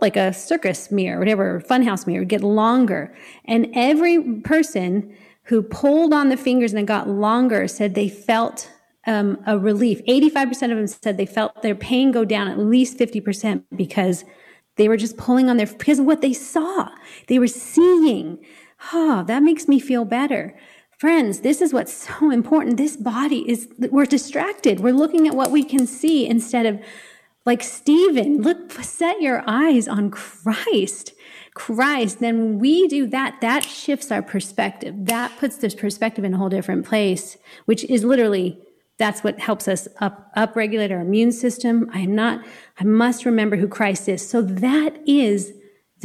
[0.00, 3.14] like a circus mirror, whatever, funhouse mirror, would get longer.
[3.44, 8.70] And every person who pulled on the fingers and it got longer said they felt
[9.06, 10.00] um, a relief.
[10.06, 14.24] 85% of them said they felt their pain go down at least 50% because
[14.76, 16.88] they were just pulling on their, because of what they saw.
[17.28, 18.38] They were seeing,
[18.92, 20.56] oh, that makes me feel better.
[20.98, 22.76] Friends, this is what's so important.
[22.76, 24.80] This body is, we're distracted.
[24.80, 26.80] We're looking at what we can see instead of,
[27.44, 31.12] like Stephen, look, set your eyes on Christ.
[31.54, 32.20] Christ.
[32.20, 34.94] Then when we do that, that shifts our perspective.
[35.06, 38.58] That puts this perspective in a whole different place, which is literally
[38.96, 41.90] that's what helps us up upregulate our immune system.
[41.92, 42.44] I'm not,
[42.78, 44.26] I must remember who Christ is.
[44.26, 45.52] So that is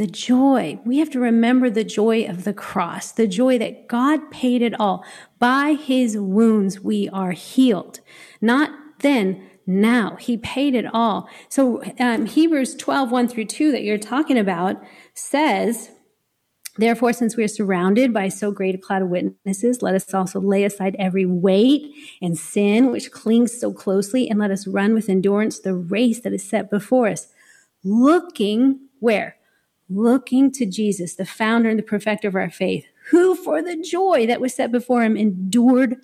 [0.00, 0.80] the joy.
[0.86, 4.72] We have to remember the joy of the cross, the joy that God paid it
[4.80, 5.04] all.
[5.38, 8.00] By his wounds, we are healed.
[8.40, 10.16] Not then, now.
[10.16, 11.28] He paid it all.
[11.50, 14.82] So um, Hebrews 12, 1 through 2 that you're talking about
[15.12, 15.90] says,
[16.78, 20.40] Therefore, since we are surrounded by so great a cloud of witnesses, let us also
[20.40, 25.10] lay aside every weight and sin which clings so closely, and let us run with
[25.10, 27.28] endurance the race that is set before us.
[27.84, 29.36] Looking where?
[29.92, 34.26] Looking to Jesus, the founder and the perfecter of our faith, who for the joy
[34.26, 35.96] that was set before him endured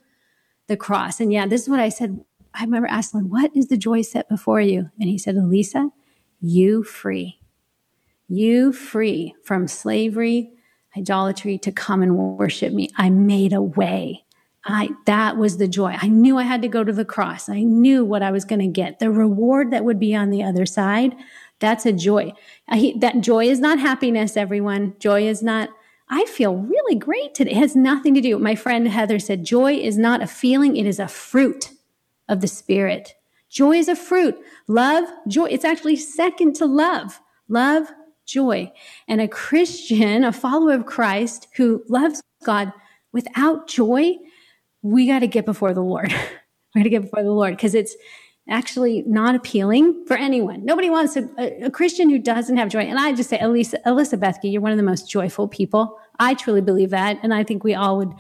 [0.67, 1.21] the cross.
[1.21, 2.21] And yeah, this is what I said.
[2.53, 4.91] I remember asking What is the joy set before you?
[4.99, 5.91] And he said, Alisa,
[6.41, 7.41] you free.
[8.29, 10.51] You free from slavery.
[10.97, 12.91] idolatry to come and worship me.
[12.97, 14.25] I made a way.
[14.65, 15.97] I, that was the joy.
[16.01, 17.49] I knew I had to go to the cross.
[17.49, 18.99] I knew what I was going to get.
[18.99, 21.15] The reward that would be on the other side,
[21.59, 22.33] that's a joy.
[22.69, 24.95] I, that joy is not happiness, everyone.
[24.99, 25.71] Joy is not,
[26.09, 27.53] I feel really great today.
[27.53, 28.39] It has nothing to do.
[28.39, 30.77] My friend Heather said, joy is not a feeling.
[30.77, 31.71] It is a fruit
[32.29, 33.15] of the spirit.
[33.49, 34.37] Joy is a fruit.
[34.69, 35.47] Love, joy.
[35.47, 37.21] It's actually second to love.
[37.49, 37.89] Love,
[38.27, 38.71] joy.
[39.09, 42.73] And a Christian, a follower of Christ who loves God
[43.13, 44.17] without joy,
[44.83, 46.13] we got to get before the Lord.
[46.75, 47.97] we got to get before the Lord because it's
[48.49, 50.65] actually not appealing for anyone.
[50.65, 52.81] Nobody wants a, a, a, Christian who doesn't have joy.
[52.81, 55.99] And I just say, Alyssa, Alyssa Bethke, you're one of the most joyful people.
[56.21, 57.19] I truly believe that.
[57.23, 58.13] And I think we all would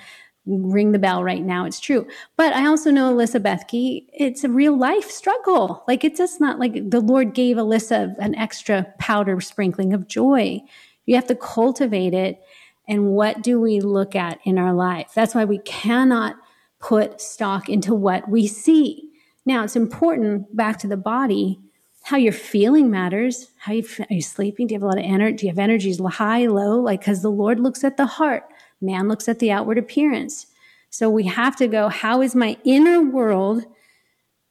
[0.47, 1.65] ring the bell right now.
[1.65, 2.07] It's true.
[2.37, 5.85] But I also know Alyssa Bethke, it's a real life struggle.
[5.87, 10.61] Like it's just not like the Lord gave Alyssa an extra powder sprinkling of joy.
[11.05, 12.41] You have to cultivate it.
[12.89, 15.13] And what do we look at in our life?
[15.15, 16.37] That's why we cannot
[16.79, 19.06] put stock into what we see.
[19.47, 21.61] Now, it's important back to the body.
[22.03, 23.49] How you're feeling matters.
[23.59, 24.67] How you are you sleeping?
[24.67, 25.37] Do you have a lot of energy?
[25.37, 26.81] Do you have energies high, low?
[26.81, 28.45] Like because the Lord looks at the heart.
[28.81, 30.47] Man looks at the outward appearance.
[30.91, 33.65] So we have to go, how is my inner world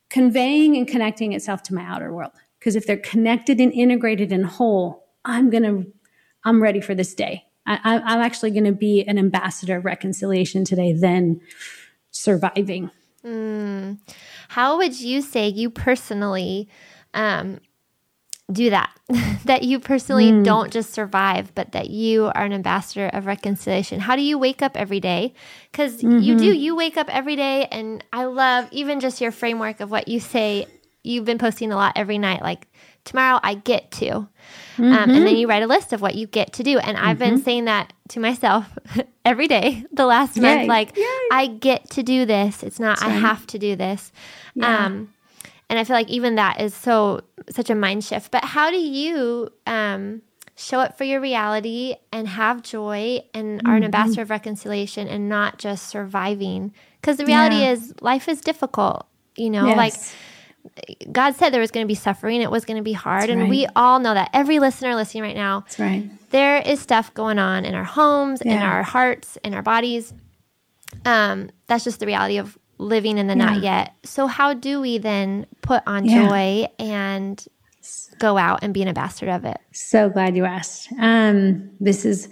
[0.10, 2.32] conveying and connecting itself to my outer world?
[2.60, 5.92] Because if they're connected and integrated and whole, I'm going to,
[6.44, 7.46] I'm ready for this day.
[7.68, 11.42] I, I'm actually going to be an ambassador of reconciliation today than
[12.12, 12.92] surviving.
[13.24, 13.98] Mm.
[14.50, 16.70] How would you say you personally
[17.14, 17.60] um,
[18.52, 18.92] do that.
[19.46, 20.44] that you personally mm.
[20.44, 24.00] don't just survive, but that you are an ambassador of reconciliation.
[24.00, 25.34] How do you wake up every day?
[25.72, 26.20] Because mm-hmm.
[26.20, 27.68] you do, you wake up every day.
[27.72, 30.68] And I love even just your framework of what you say.
[31.04, 32.68] You've been posting a lot every night, like,
[33.06, 34.06] tomorrow I get to.
[34.06, 34.84] Mm-hmm.
[34.84, 35.36] Um, and then mm-hmm.
[35.36, 36.80] you write a list of what you get to do.
[36.80, 37.44] And I've been mm-hmm.
[37.44, 38.68] saying that to myself
[39.26, 40.42] every day the last Yay.
[40.42, 41.04] month, like, Yay.
[41.32, 42.62] I get to do this.
[42.64, 43.22] It's not, That's I right.
[43.22, 44.12] have to do this.
[44.56, 44.86] Yeah.
[44.86, 45.14] Um,
[45.70, 48.32] and I feel like even that is so such a mind shift.
[48.32, 50.22] But how do you um,
[50.56, 53.68] show up for your reality and have joy and mm-hmm.
[53.68, 53.86] are an mm-hmm.
[53.86, 56.74] ambassador of reconciliation and not just surviving?
[57.02, 57.72] Because the reality yeah.
[57.72, 59.08] is life is difficult.
[59.36, 59.78] You know, yes.
[59.78, 59.94] like
[61.12, 62.42] God said there was going to be suffering.
[62.42, 63.24] It was going to be hard.
[63.24, 63.50] That's and right.
[63.50, 64.30] we all know that.
[64.34, 66.10] Every listener listening right now, That's right.
[66.32, 68.54] there is stuff going on in our homes, yeah.
[68.54, 70.14] in our hearts, in our bodies.
[71.06, 73.46] Um, that's just the reality of living in the yeah.
[73.46, 73.96] not yet.
[74.04, 76.28] So how do we then put on yeah.
[76.28, 77.46] joy and
[78.20, 79.58] go out and be an ambassador of it?
[79.72, 80.90] So glad you asked.
[81.00, 82.30] Um, this is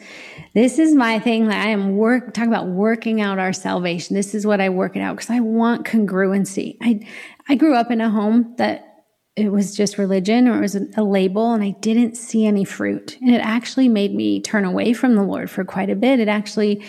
[0.54, 4.16] this is my thing that I am work talk about working out our salvation.
[4.16, 6.78] This is what I work it out because I want congruency.
[6.82, 7.08] I
[7.48, 8.94] I grew up in a home that
[9.36, 13.18] it was just religion or it was a, label and I didn't see any fruit.
[13.20, 16.20] And it actually made me turn away from the Lord for quite a bit.
[16.20, 16.84] It actually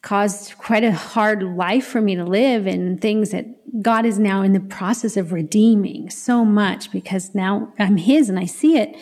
[0.00, 3.46] caused quite a hard life for me to live and things that
[3.82, 8.38] God is now in the process of redeeming so much because now I'm His and
[8.38, 8.96] I see it.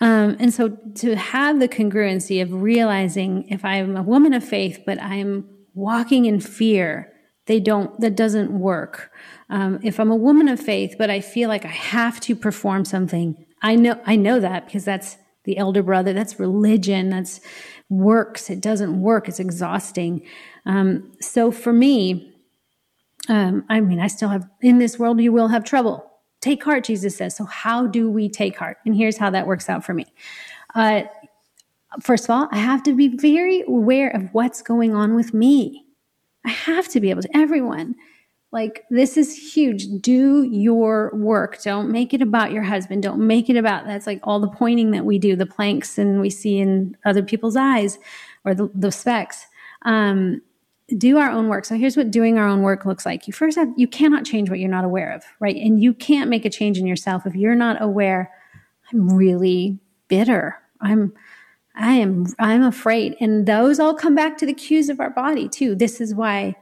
[0.00, 4.82] Um, and so to have the congruency of realizing if I'm a woman of faith,
[4.86, 7.12] but I'm walking in fear,
[7.48, 9.10] they don't, that doesn't work.
[9.50, 12.84] Um, if I'm a woman of faith, but I feel like I have to perform
[12.84, 17.40] something, I know, I know that because that's the elder brother, that's religion, that's
[17.88, 18.50] works.
[18.50, 19.28] It doesn't work.
[19.28, 20.26] It's exhausting.
[20.66, 22.34] Um, so for me,
[23.30, 26.04] um, I mean, I still have, in this world, you will have trouble.
[26.40, 27.34] Take heart, Jesus says.
[27.34, 28.76] So how do we take heart?
[28.84, 30.04] And here's how that works out for me.
[30.74, 31.02] Uh,
[32.00, 35.87] first of all, I have to be very aware of what's going on with me.
[36.48, 37.94] I have to be able to, everyone
[38.52, 39.86] like, this is huge.
[40.00, 41.62] Do your work.
[41.62, 43.02] Don't make it about your husband.
[43.02, 46.22] Don't make it about that's like all the pointing that we do, the planks and
[46.22, 47.98] we see in other people's eyes
[48.46, 49.44] or the, the specks.
[49.82, 50.40] Um,
[50.96, 51.66] do our own work.
[51.66, 53.26] So here's what doing our own work looks like.
[53.26, 55.56] You first have, you cannot change what you're not aware of, right?
[55.56, 58.32] And you can't make a change in yourself if you're not aware.
[58.90, 60.56] I'm really bitter.
[60.80, 61.12] I'm,
[61.78, 63.16] I am, I'm afraid.
[63.20, 65.74] And those all come back to the cues of our body too.
[65.74, 66.56] This is why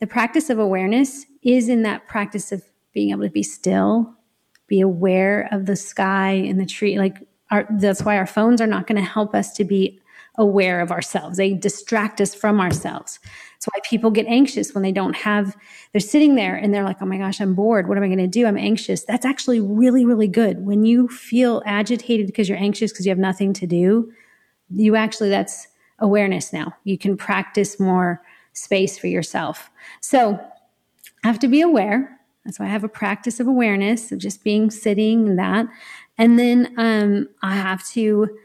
[0.00, 2.62] the practice of awareness is in that practice of
[2.94, 4.14] being able to be still,
[4.68, 6.96] be aware of the sky and the tree.
[6.96, 10.00] Like our, that's why our phones are not going to help us to be
[10.36, 11.36] aware of ourselves.
[11.36, 13.18] They distract us from ourselves.
[13.54, 15.56] That's why people get anxious when they don't have,
[15.92, 17.88] they're sitting there and they're like, oh my gosh, I'm bored.
[17.88, 18.46] What am I going to do?
[18.46, 19.04] I'm anxious.
[19.04, 20.64] That's actually really, really good.
[20.64, 24.12] When you feel agitated because you're anxious because you have nothing to do,
[24.74, 25.68] you actually, that's
[25.98, 26.74] awareness now.
[26.84, 29.70] You can practice more space for yourself.
[30.00, 30.38] So
[31.24, 32.18] I have to be aware.
[32.44, 35.66] That's why I have a practice of awareness of just being sitting and that.
[36.18, 38.36] And then um, I have to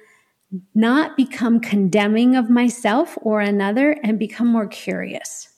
[0.75, 5.49] not become condemning of myself or another and become more curious.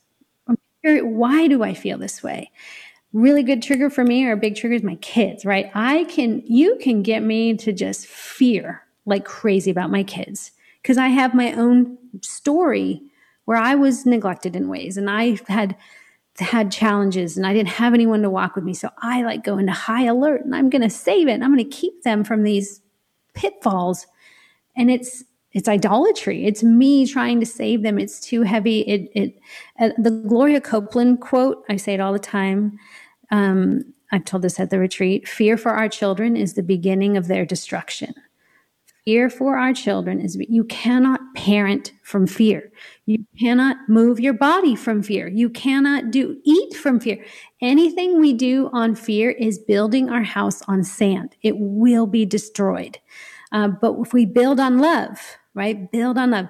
[0.83, 2.49] Why do I feel this way?
[3.11, 5.69] Really good trigger for me or big trigger is my kids, right?
[5.73, 10.51] I can, you can get me to just fear like crazy about my kids
[10.81, 13.01] because I have my own story
[13.45, 15.75] where I was neglected in ways and I had
[16.37, 18.73] had challenges and I didn't have anyone to walk with me.
[18.73, 21.33] So I like go into high alert and I'm going to save it.
[21.33, 22.81] And I'm going to keep them from these
[23.33, 24.07] pitfalls.
[24.75, 26.45] And it's, it's idolatry.
[26.45, 27.97] It's me trying to save them.
[27.99, 28.81] It's too heavy.
[28.81, 29.39] It, it,
[29.79, 32.77] uh, the Gloria Copeland quote, I say it all the time.
[33.31, 35.27] Um, I've told this at the retreat.
[35.27, 38.13] Fear for our children is the beginning of their destruction
[39.09, 42.71] fear for our children is you cannot parent from fear.
[43.07, 45.27] You cannot move your body from fear.
[45.27, 47.25] You cannot do eat from fear.
[47.59, 51.35] Anything we do on fear is building our house on sand.
[51.41, 52.99] It will be destroyed.
[53.51, 55.17] Uh, but if we build on love,
[55.55, 55.91] right?
[55.91, 56.45] Build on love.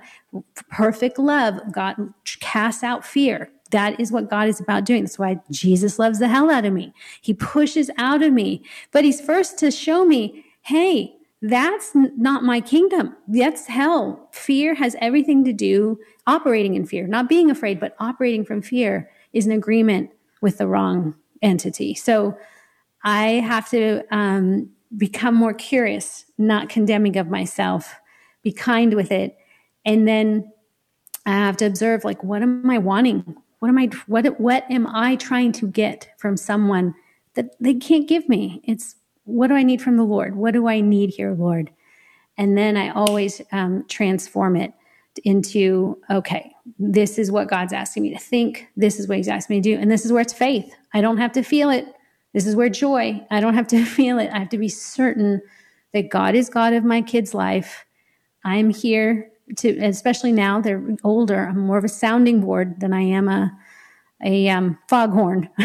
[0.70, 1.62] Perfect love.
[1.72, 1.96] God
[2.42, 3.50] casts out fear.
[3.72, 5.06] That is what God is about doing.
[5.06, 6.94] That's why Jesus loves the hell out of me.
[7.22, 12.60] He pushes out of me, but he's first to show me, hey, that's not my
[12.60, 13.16] kingdom.
[13.28, 14.30] That's hell.
[14.34, 19.10] Fear has everything to do operating in fear, not being afraid, but operating from fear
[19.32, 20.12] is an agreement
[20.42, 21.94] with the wrong entity.
[21.94, 22.38] So
[23.04, 27.96] I have to um, become more curious, not condemning of myself,
[28.44, 29.38] be kind with it,
[29.86, 30.52] and then
[31.26, 33.36] I have to observe like what am I wanting?
[33.60, 36.96] What am I what what am I trying to get from someone
[37.36, 38.62] that they can't give me?
[38.64, 38.96] It's
[39.30, 40.36] what do I need from the Lord?
[40.36, 41.72] What do I need here, Lord?
[42.38, 44.74] And then I always um, transform it
[45.24, 48.68] into, okay, this is what God's asking me to think.
[48.76, 49.82] This is what He's asking me to do.
[49.82, 50.74] And this is where it's faith.
[50.94, 51.86] I don't have to feel it.
[52.34, 54.30] This is where joy, I don't have to feel it.
[54.32, 55.42] I have to be certain
[55.94, 57.86] that God is God of my kid's life.
[58.44, 63.02] I'm here to, especially now they're older, I'm more of a sounding board than I
[63.02, 63.58] am a,
[64.24, 65.50] a um, foghorn,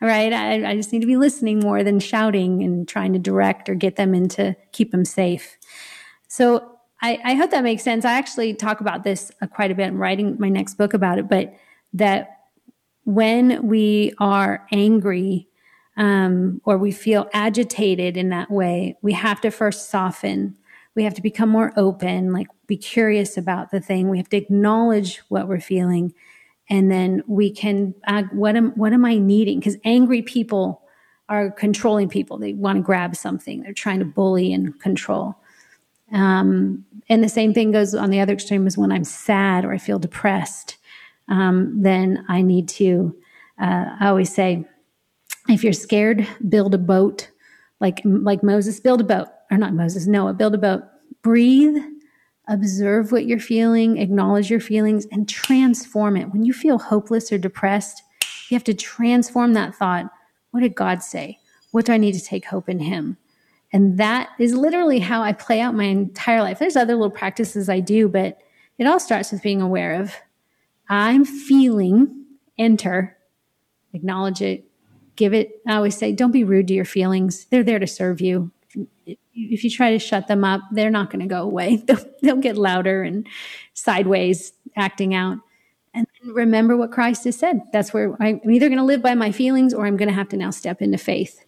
[0.00, 0.32] right?
[0.32, 3.74] I, I, just need to be listening more than shouting and trying to direct or
[3.74, 5.58] get them into keep them safe.
[6.26, 8.06] So I, I hope that makes sense.
[8.06, 9.86] I actually talk about this uh, quite a bit.
[9.86, 11.54] I'm writing my next book about it, but
[11.92, 12.38] that
[13.04, 15.46] when we are angry
[15.98, 20.56] um, or we feel agitated in that way, we have to first soften.
[20.94, 24.08] We have to become more open, like be curious about the thing.
[24.08, 26.14] We have to acknowledge what we're feeling
[26.70, 29.58] and then we can uh, what am what am i needing?
[29.58, 30.82] Because angry people
[31.28, 32.38] are controlling people.
[32.38, 33.62] They want to grab something.
[33.62, 35.36] They're trying to bully and control.
[36.12, 39.72] Um, and the same thing goes on the other extreme is when i'm sad or
[39.72, 40.76] i feel depressed
[41.28, 43.16] um, then i need to
[43.60, 44.64] uh, i always say
[45.48, 47.30] if you're scared build a boat.
[47.80, 49.28] Like like moses build a boat.
[49.50, 50.82] Or not moses noah build a boat.
[51.22, 51.76] Breathe
[52.48, 56.30] observe what you're feeling, acknowledge your feelings, and transform it.
[56.30, 58.02] When you feel hopeless or depressed,
[58.48, 60.10] you have to transform that thought.
[60.50, 61.38] What did God say?
[61.70, 63.16] What do I need to take hope in Him?
[63.72, 66.58] And that is literally how I play out my entire life.
[66.58, 68.38] There's other little practices I do, but
[68.78, 70.14] it all starts with being aware of
[70.88, 72.24] I'm feeling,
[72.58, 73.16] enter,
[73.92, 74.64] acknowledge it,
[75.16, 75.60] give it.
[75.66, 77.46] I always say, don't be rude to your feelings.
[77.46, 78.52] They're there to serve you
[79.34, 81.76] if you try to shut them up, they're not going to go away.
[81.86, 83.26] They'll, they'll get louder and
[83.74, 85.38] sideways acting out.
[85.92, 87.60] And remember what Christ has said.
[87.72, 90.28] That's where I'm either going to live by my feelings or I'm going to have
[90.30, 91.44] to now step into faith.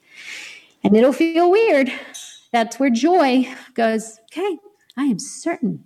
[0.84, 1.92] And it'll feel weird.
[2.52, 4.58] That's where joy goes, okay,
[4.96, 5.84] I am certain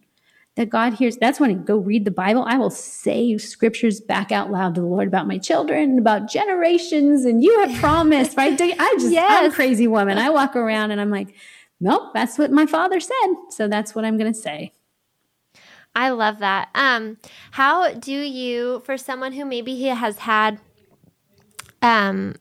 [0.57, 1.16] that God hears.
[1.16, 2.44] That's when I go read the Bible.
[2.46, 7.24] I will say scriptures back out loud to the Lord about my children, about generations,
[7.24, 8.53] and you have promised, right?
[8.61, 9.30] I just, yes.
[9.30, 10.18] I'm a crazy woman.
[10.18, 11.34] I walk around and I'm like,
[11.80, 13.34] nope, that's what my father said.
[13.50, 14.72] So that's what I'm going to say.
[15.94, 16.68] I love that.
[16.74, 17.16] Um,
[17.52, 20.60] how do you, for someone who maybe he has had
[21.82, 22.36] um,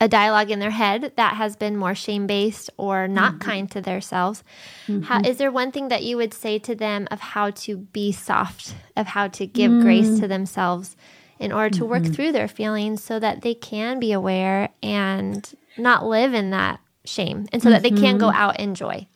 [0.00, 3.48] a dialogue in their head that has been more shame based or not mm-hmm.
[3.48, 4.42] kind to themselves,
[4.88, 5.02] mm-hmm.
[5.02, 8.10] how, is there one thing that you would say to them of how to be
[8.10, 9.82] soft, of how to give mm-hmm.
[9.82, 10.96] grace to themselves
[11.38, 12.12] in order to work mm-hmm.
[12.12, 16.80] through their feelings so that they can be aware and not live in that
[17.10, 17.74] shame and so mm-hmm.
[17.74, 18.36] that they can go mm-hmm.
[18.36, 19.06] out in joy.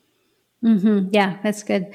[0.63, 1.09] Mm-hmm.
[1.11, 1.93] Yeah, that's good.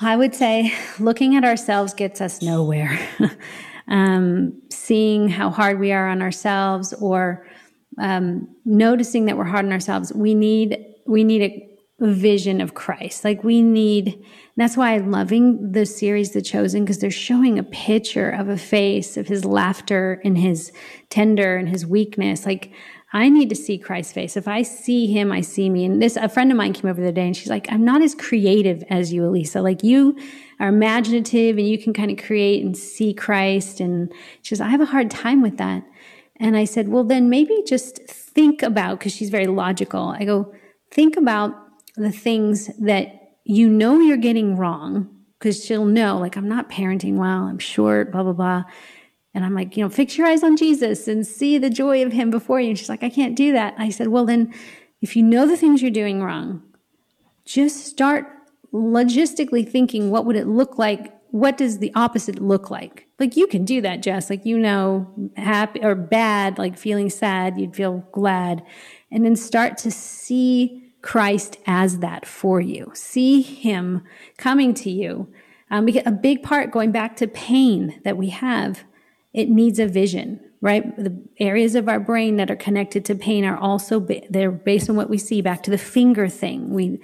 [0.00, 2.98] I would say looking at ourselves gets us nowhere.
[3.88, 7.46] um, seeing how hard we are on ourselves or
[7.98, 13.24] um, noticing that we're hard on ourselves, we need we need a vision of Christ.
[13.24, 14.22] Like we need,
[14.56, 18.56] that's why I'm loving the series, The Chosen, because they're showing a picture of a
[18.56, 20.72] face of his laughter and his
[21.10, 22.44] tender and his weakness.
[22.44, 22.72] Like
[23.14, 24.36] I need to see Christ's face.
[24.36, 25.84] If I see him, I see me.
[25.84, 27.84] And this, a friend of mine came over the other day and she's like, I'm
[27.84, 29.62] not as creative as you, Alisa.
[29.62, 30.18] Like you
[30.60, 33.80] are imaginative and you can kind of create and see Christ.
[33.80, 35.84] And she goes, I have a hard time with that.
[36.36, 40.08] And I said, well, then maybe just think about, because she's very logical.
[40.08, 40.52] I go,
[40.90, 41.54] think about
[41.96, 45.08] the things that you know you're getting wrong,
[45.38, 48.64] because she'll know, like, I'm not parenting well, I'm short, blah, blah, blah.
[49.34, 52.12] And I'm like, you know, fix your eyes on Jesus and see the joy of
[52.12, 52.70] him before you.
[52.70, 53.74] And she's like, I can't do that.
[53.78, 54.52] I said, well, then
[55.00, 56.62] if you know the things you're doing wrong,
[57.44, 58.26] just start
[58.72, 61.14] logistically thinking, what would it look like?
[61.30, 63.06] What does the opposite look like?
[63.18, 64.28] Like you can do that, Jess.
[64.28, 68.62] Like, you know, happy or bad, like feeling sad, you'd feel glad.
[69.10, 72.90] And then start to see Christ as that for you.
[72.94, 74.02] See him
[74.36, 75.32] coming to you.
[75.70, 78.84] Um, we get a big part going back to pain that we have
[79.32, 80.96] it needs a vision, right?
[80.96, 84.90] The areas of our brain that are connected to pain are also, ba- they're based
[84.90, 86.70] on what we see back to the finger thing.
[86.70, 87.00] We,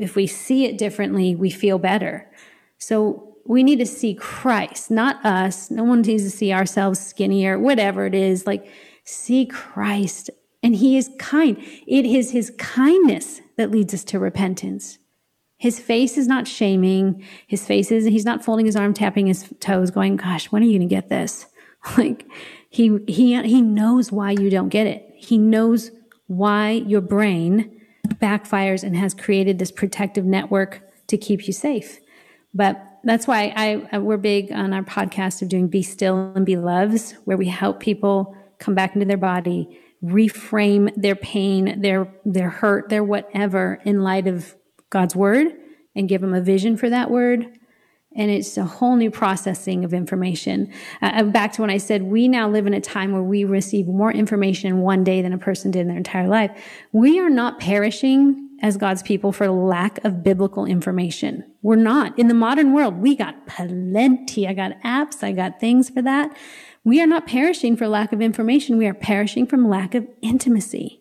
[0.00, 2.30] if we see it differently, we feel better.
[2.78, 5.70] So we need to see Christ, not us.
[5.70, 8.46] No one needs to see ourselves skinnier, whatever it is.
[8.46, 8.70] Like,
[9.04, 10.30] see Christ.
[10.62, 11.56] And he is kind.
[11.86, 14.98] It is his kindness that leads us to repentance.
[15.56, 17.24] His face is not shaming.
[17.46, 20.66] His face is, he's not folding his arm, tapping his toes, going, gosh, when are
[20.66, 21.46] you going to get this?
[21.98, 22.26] Like
[22.70, 25.10] he he he knows why you don't get it.
[25.14, 25.90] He knows
[26.26, 27.80] why your brain
[28.14, 32.00] backfires and has created this protective network to keep you safe.
[32.54, 36.56] But that's why I, we're big on our podcast of doing be still and be
[36.56, 42.50] loves where we help people come back into their body, reframe their pain, their their
[42.50, 44.54] hurt, their whatever in light of
[44.90, 45.48] God's word
[45.94, 47.57] and give them a vision for that word
[48.18, 50.70] and it's a whole new processing of information.
[51.00, 53.86] Uh, back to when I said we now live in a time where we receive
[53.86, 56.50] more information in one day than a person did in their entire life.
[56.92, 61.44] We are not perishing as God's people for lack of biblical information.
[61.62, 62.18] We're not.
[62.18, 64.48] In the modern world, we got plenty.
[64.48, 66.36] I got apps, I got things for that.
[66.82, 68.78] We are not perishing for lack of information.
[68.78, 70.97] We are perishing from lack of intimacy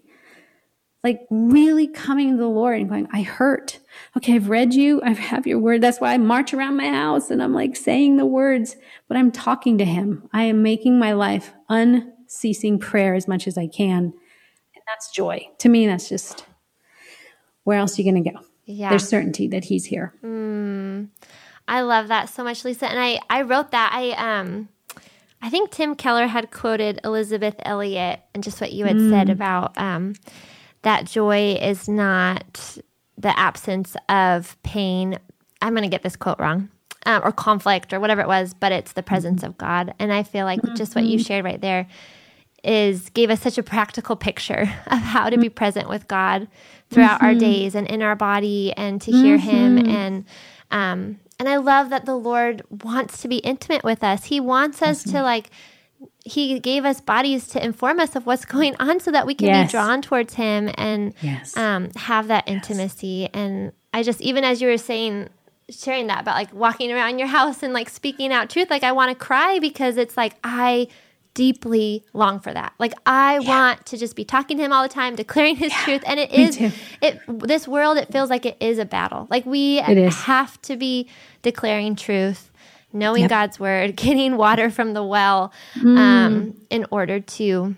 [1.08, 3.80] like really coming to the Lord and going, I hurt.
[4.18, 5.02] Okay, I've read you.
[5.02, 5.80] I have your word.
[5.80, 8.76] That's why I march around my house and I'm like saying the words,
[9.08, 10.28] but I'm talking to him.
[10.34, 14.04] I am making my life unceasing prayer as much as I can.
[14.04, 15.48] And that's joy.
[15.60, 16.46] To me, that's just
[17.64, 18.40] where else are you going to go?
[18.66, 18.90] Yeah.
[18.90, 20.14] There's certainty that he's here.
[20.22, 21.08] Mm,
[21.70, 22.90] I love that so much, Lisa.
[22.90, 23.92] And I, I wrote that.
[23.94, 24.68] I, um,
[25.42, 29.10] I think Tim Keller had quoted Elisabeth Elliot and just what you had mm.
[29.10, 30.16] said about, um,
[30.88, 32.78] that joy is not
[33.18, 35.20] the absence of pain.
[35.62, 36.70] I'm going to get this quote wrong.
[37.06, 39.94] Um, or conflict or whatever it was, but it's the presence of God.
[39.98, 41.24] And I feel like just what you mm-hmm.
[41.24, 41.88] shared right there
[42.66, 46.48] is gave us such a practical picture of how to be present with God
[46.90, 47.26] throughout mm-hmm.
[47.26, 49.50] our days and in our body and to hear mm-hmm.
[49.50, 50.26] Him and
[50.72, 54.26] um, and I love that the Lord wants to be intimate with us.
[54.26, 55.50] He wants us to like
[56.28, 59.48] he gave us bodies to inform us of what's going on so that we can
[59.48, 59.68] yes.
[59.68, 61.56] be drawn towards him and yes.
[61.58, 63.30] um, have that intimacy yes.
[63.34, 65.30] and i just even as you were saying
[65.70, 68.92] sharing that about like walking around your house and like speaking out truth like i
[68.92, 70.88] want to cry because it's like i
[71.34, 73.48] deeply long for that like i yeah.
[73.48, 76.20] want to just be talking to him all the time declaring his yeah, truth and
[76.20, 80.60] it is it this world it feels like it is a battle like we have
[80.62, 81.08] to be
[81.44, 82.52] declaring truth
[82.98, 83.30] knowing yep.
[83.30, 85.98] God's word, getting water from the well mm.
[85.98, 87.76] um, in order to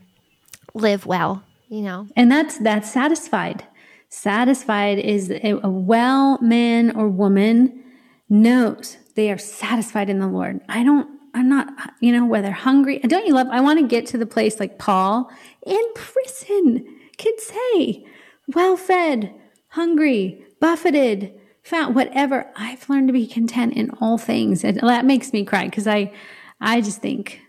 [0.73, 2.07] live well, you know.
[2.15, 3.65] And that's that's satisfied.
[4.09, 7.83] Satisfied is a, a well man or woman
[8.27, 10.61] knows they are satisfied in the Lord.
[10.69, 12.99] I don't I'm not, you know, whether hungry.
[12.99, 13.47] Don't you love?
[13.51, 15.31] I want to get to the place like Paul
[15.65, 16.85] in prison
[17.17, 18.05] could say,
[18.47, 19.33] well fed,
[19.69, 21.38] hungry, buffeted,
[21.69, 24.63] found whatever I've learned to be content in all things.
[24.63, 26.11] And that makes me cry because I,
[26.59, 27.41] I just think,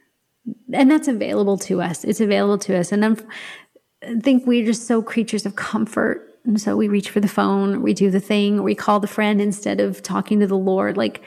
[0.72, 2.04] and that's available to us.
[2.04, 2.92] It's available to us.
[2.92, 3.16] And I'm,
[4.02, 6.38] I think we're just so creatures of comfort.
[6.44, 9.40] And so we reach for the phone, we do the thing, we call the friend
[9.40, 10.98] instead of talking to the Lord.
[10.98, 11.22] Like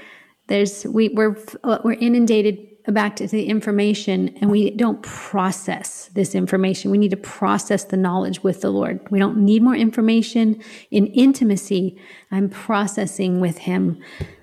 [0.47, 1.35] there's, we, we're,
[1.83, 2.57] we're inundated
[2.87, 6.91] back to the information and we don't process this information.
[6.91, 8.99] We need to process the knowledge with the Lord.
[9.09, 10.61] We don't need more information
[10.91, 11.97] in intimacy.
[12.31, 14.01] I'm processing with him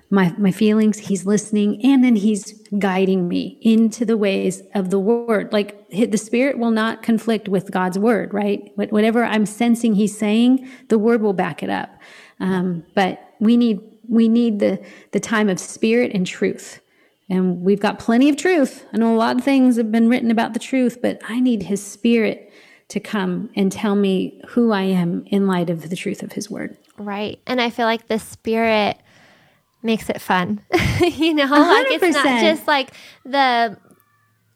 [0.09, 0.97] my, my feelings.
[0.99, 5.53] He's listening and then he's guiding me into the ways of the word.
[5.53, 8.71] Like the spirit will not conflict with God's word, right?
[8.75, 11.97] Whatever I'm sensing he's saying, the word will back it up.
[12.39, 16.81] Um, but we need, we need the, the time of spirit and truth
[17.31, 18.85] and we've got plenty of truth.
[18.93, 21.63] I know a lot of things have been written about the truth, but I need
[21.63, 22.51] his spirit
[22.89, 26.51] to come and tell me who I am in light of the truth of his
[26.51, 26.75] word.
[26.97, 27.39] Right.
[27.47, 28.97] And I feel like the spirit
[29.81, 30.59] makes it fun.
[30.99, 31.69] you know, 100%.
[31.69, 32.91] like it's not just like
[33.23, 33.77] the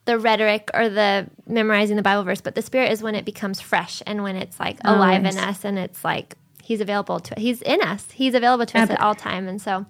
[0.04, 3.62] the rhetoric or the memorizing the Bible verse, but the spirit is when it becomes
[3.62, 7.62] fresh and when it's like alive in us and it's like he's available to he's
[7.62, 8.12] in us.
[8.12, 9.48] He's available to us at all time.
[9.48, 9.86] And so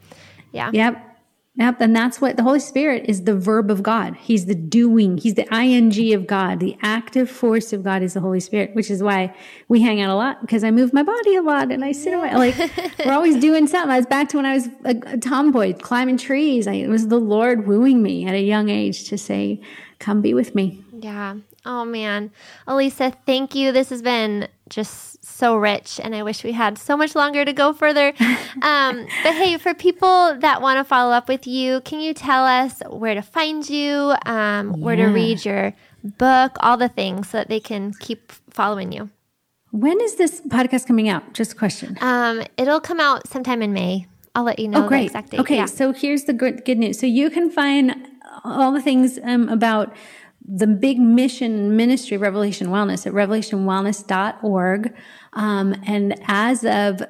[0.52, 0.70] yeah.
[0.72, 1.15] Yep.
[1.58, 1.80] Yep.
[1.80, 4.18] And that's what the Holy Spirit is the verb of God.
[4.18, 5.18] He's the doing.
[5.18, 6.60] He's the ing of God.
[6.60, 9.34] The active force of God is the Holy Spirit, which is why
[9.70, 12.12] we hang out a lot because I move my body a lot and I sit
[12.12, 12.24] yeah.
[12.24, 12.40] around.
[12.40, 12.58] Like
[13.06, 13.90] we're always doing something.
[13.90, 16.68] I was back to when I was a, a tomboy climbing trees.
[16.68, 19.62] I, it was the Lord wooing me at a young age to say,
[20.00, 20.84] come be with me.
[20.92, 21.38] Yeah.
[21.66, 22.32] Oh man.
[22.68, 23.72] Alisa, thank you.
[23.72, 27.54] This has been just so rich, and I wish we had so much longer to
[27.54, 28.14] go further.
[28.62, 32.46] Um, but hey, for people that want to follow up with you, can you tell
[32.46, 34.78] us where to find you, um, yeah.
[34.78, 35.74] where to read your
[36.06, 39.10] book, all the things so that they can keep following you?
[39.72, 41.34] When is this podcast coming out?
[41.34, 41.98] Just a question.
[42.00, 44.08] Um, it'll come out sometime in May.
[44.36, 45.00] I'll let you know oh, great.
[45.00, 45.40] the exact date.
[45.42, 45.66] Okay, yeah.
[45.66, 46.98] so here's the good, good news.
[46.98, 47.94] So you can find
[48.46, 49.94] all the things um, about
[50.48, 54.94] the big mission ministry, Revelation Wellness, at revelationwellness.org.
[55.34, 57.02] Um, and as of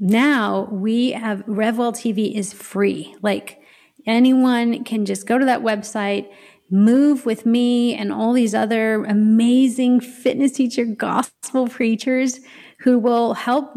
[0.00, 3.14] now, we have RevWell TV is free.
[3.22, 3.60] Like
[4.06, 6.28] anyone can just go to that website,
[6.70, 12.40] move with me and all these other amazing fitness teacher gospel preachers
[12.80, 13.72] who will help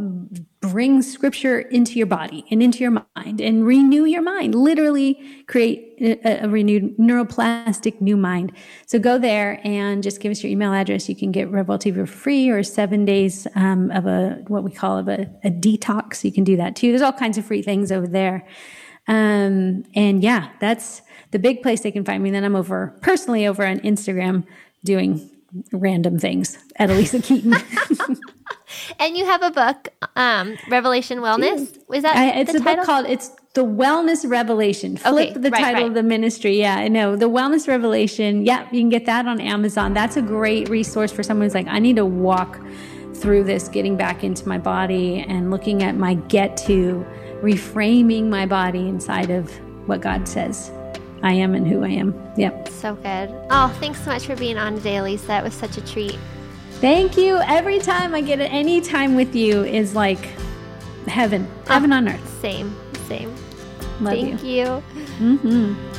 [0.62, 5.96] bring scripture into your body and into your mind and renew your mind, literally create
[6.02, 8.52] a, a, renewed neuroplastic new mind.
[8.86, 11.08] So go there and just give us your email address.
[11.08, 14.98] You can get TV for free or seven days um, of a, what we call
[14.98, 16.26] of a, a detox.
[16.26, 16.90] You can do that too.
[16.90, 18.46] There's all kinds of free things over there.
[19.08, 21.02] Um, and yeah, that's
[21.32, 22.32] the big place they can find me.
[22.32, 24.46] Then I'm over personally over on Instagram
[24.84, 25.30] doing
[25.72, 27.56] random things at Alisa Keeton.
[29.00, 31.78] and you have a book, um, Revelation Wellness.
[31.88, 32.76] Was that I, it's a title?
[32.78, 35.88] book called "It's the Wellness Revelation." Flip okay, the right, title right.
[35.88, 36.60] of the ministry.
[36.60, 38.46] Yeah, I know the Wellness Revelation.
[38.46, 39.94] Yeah, you can get that on Amazon.
[39.94, 42.60] That's a great resource for someone who's like, I need to walk
[43.16, 47.06] through this, getting back into my body and looking at my get to,
[47.42, 49.52] reframing my body inside of
[49.88, 50.72] what God says.
[51.22, 52.16] I am and who I am.
[52.38, 52.70] Yep.
[52.70, 53.30] So good.
[53.50, 55.40] Oh, thanks so much for being on today, Lisa.
[55.40, 56.18] It was such a treat.
[56.82, 57.38] Thank you.
[57.46, 60.30] Every time I get any time with you is like
[61.08, 62.40] heaven, heaven oh, on earth.
[62.40, 62.74] Same,
[63.06, 63.36] same.
[64.00, 64.50] Love Thank you.
[64.50, 64.84] you.
[65.20, 65.90] Mm-hmm.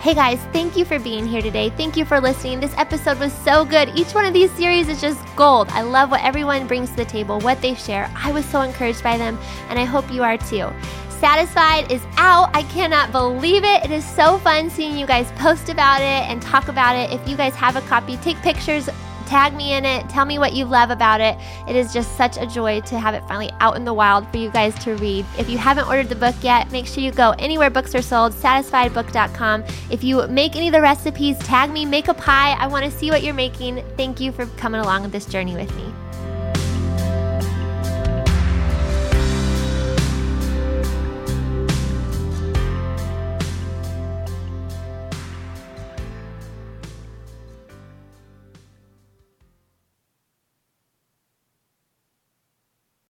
[0.00, 1.68] Hey guys, thank you for being here today.
[1.68, 2.60] Thank you for listening.
[2.60, 3.90] This episode was so good.
[3.94, 5.68] Each one of these series is just gold.
[5.68, 8.10] I love what everyone brings to the table, what they share.
[8.16, 9.38] I was so encouraged by them,
[9.68, 10.72] and I hope you are too.
[11.20, 12.48] Satisfied is out.
[12.54, 13.84] I cannot believe it.
[13.84, 17.12] It is so fun seeing you guys post about it and talk about it.
[17.12, 18.88] If you guys have a copy, take pictures,
[19.26, 21.36] tag me in it, tell me what you love about it.
[21.68, 24.36] It is just such a joy to have it finally out in the wild for
[24.36, 25.26] you guys to read.
[25.36, 28.32] If you haven't ordered the book yet, make sure you go anywhere books are sold,
[28.32, 29.64] satisfiedbook.com.
[29.90, 32.52] If you make any of the recipes, tag me, make a pie.
[32.52, 33.84] I want to see what you're making.
[33.96, 36.07] Thank you for coming along on this journey with me.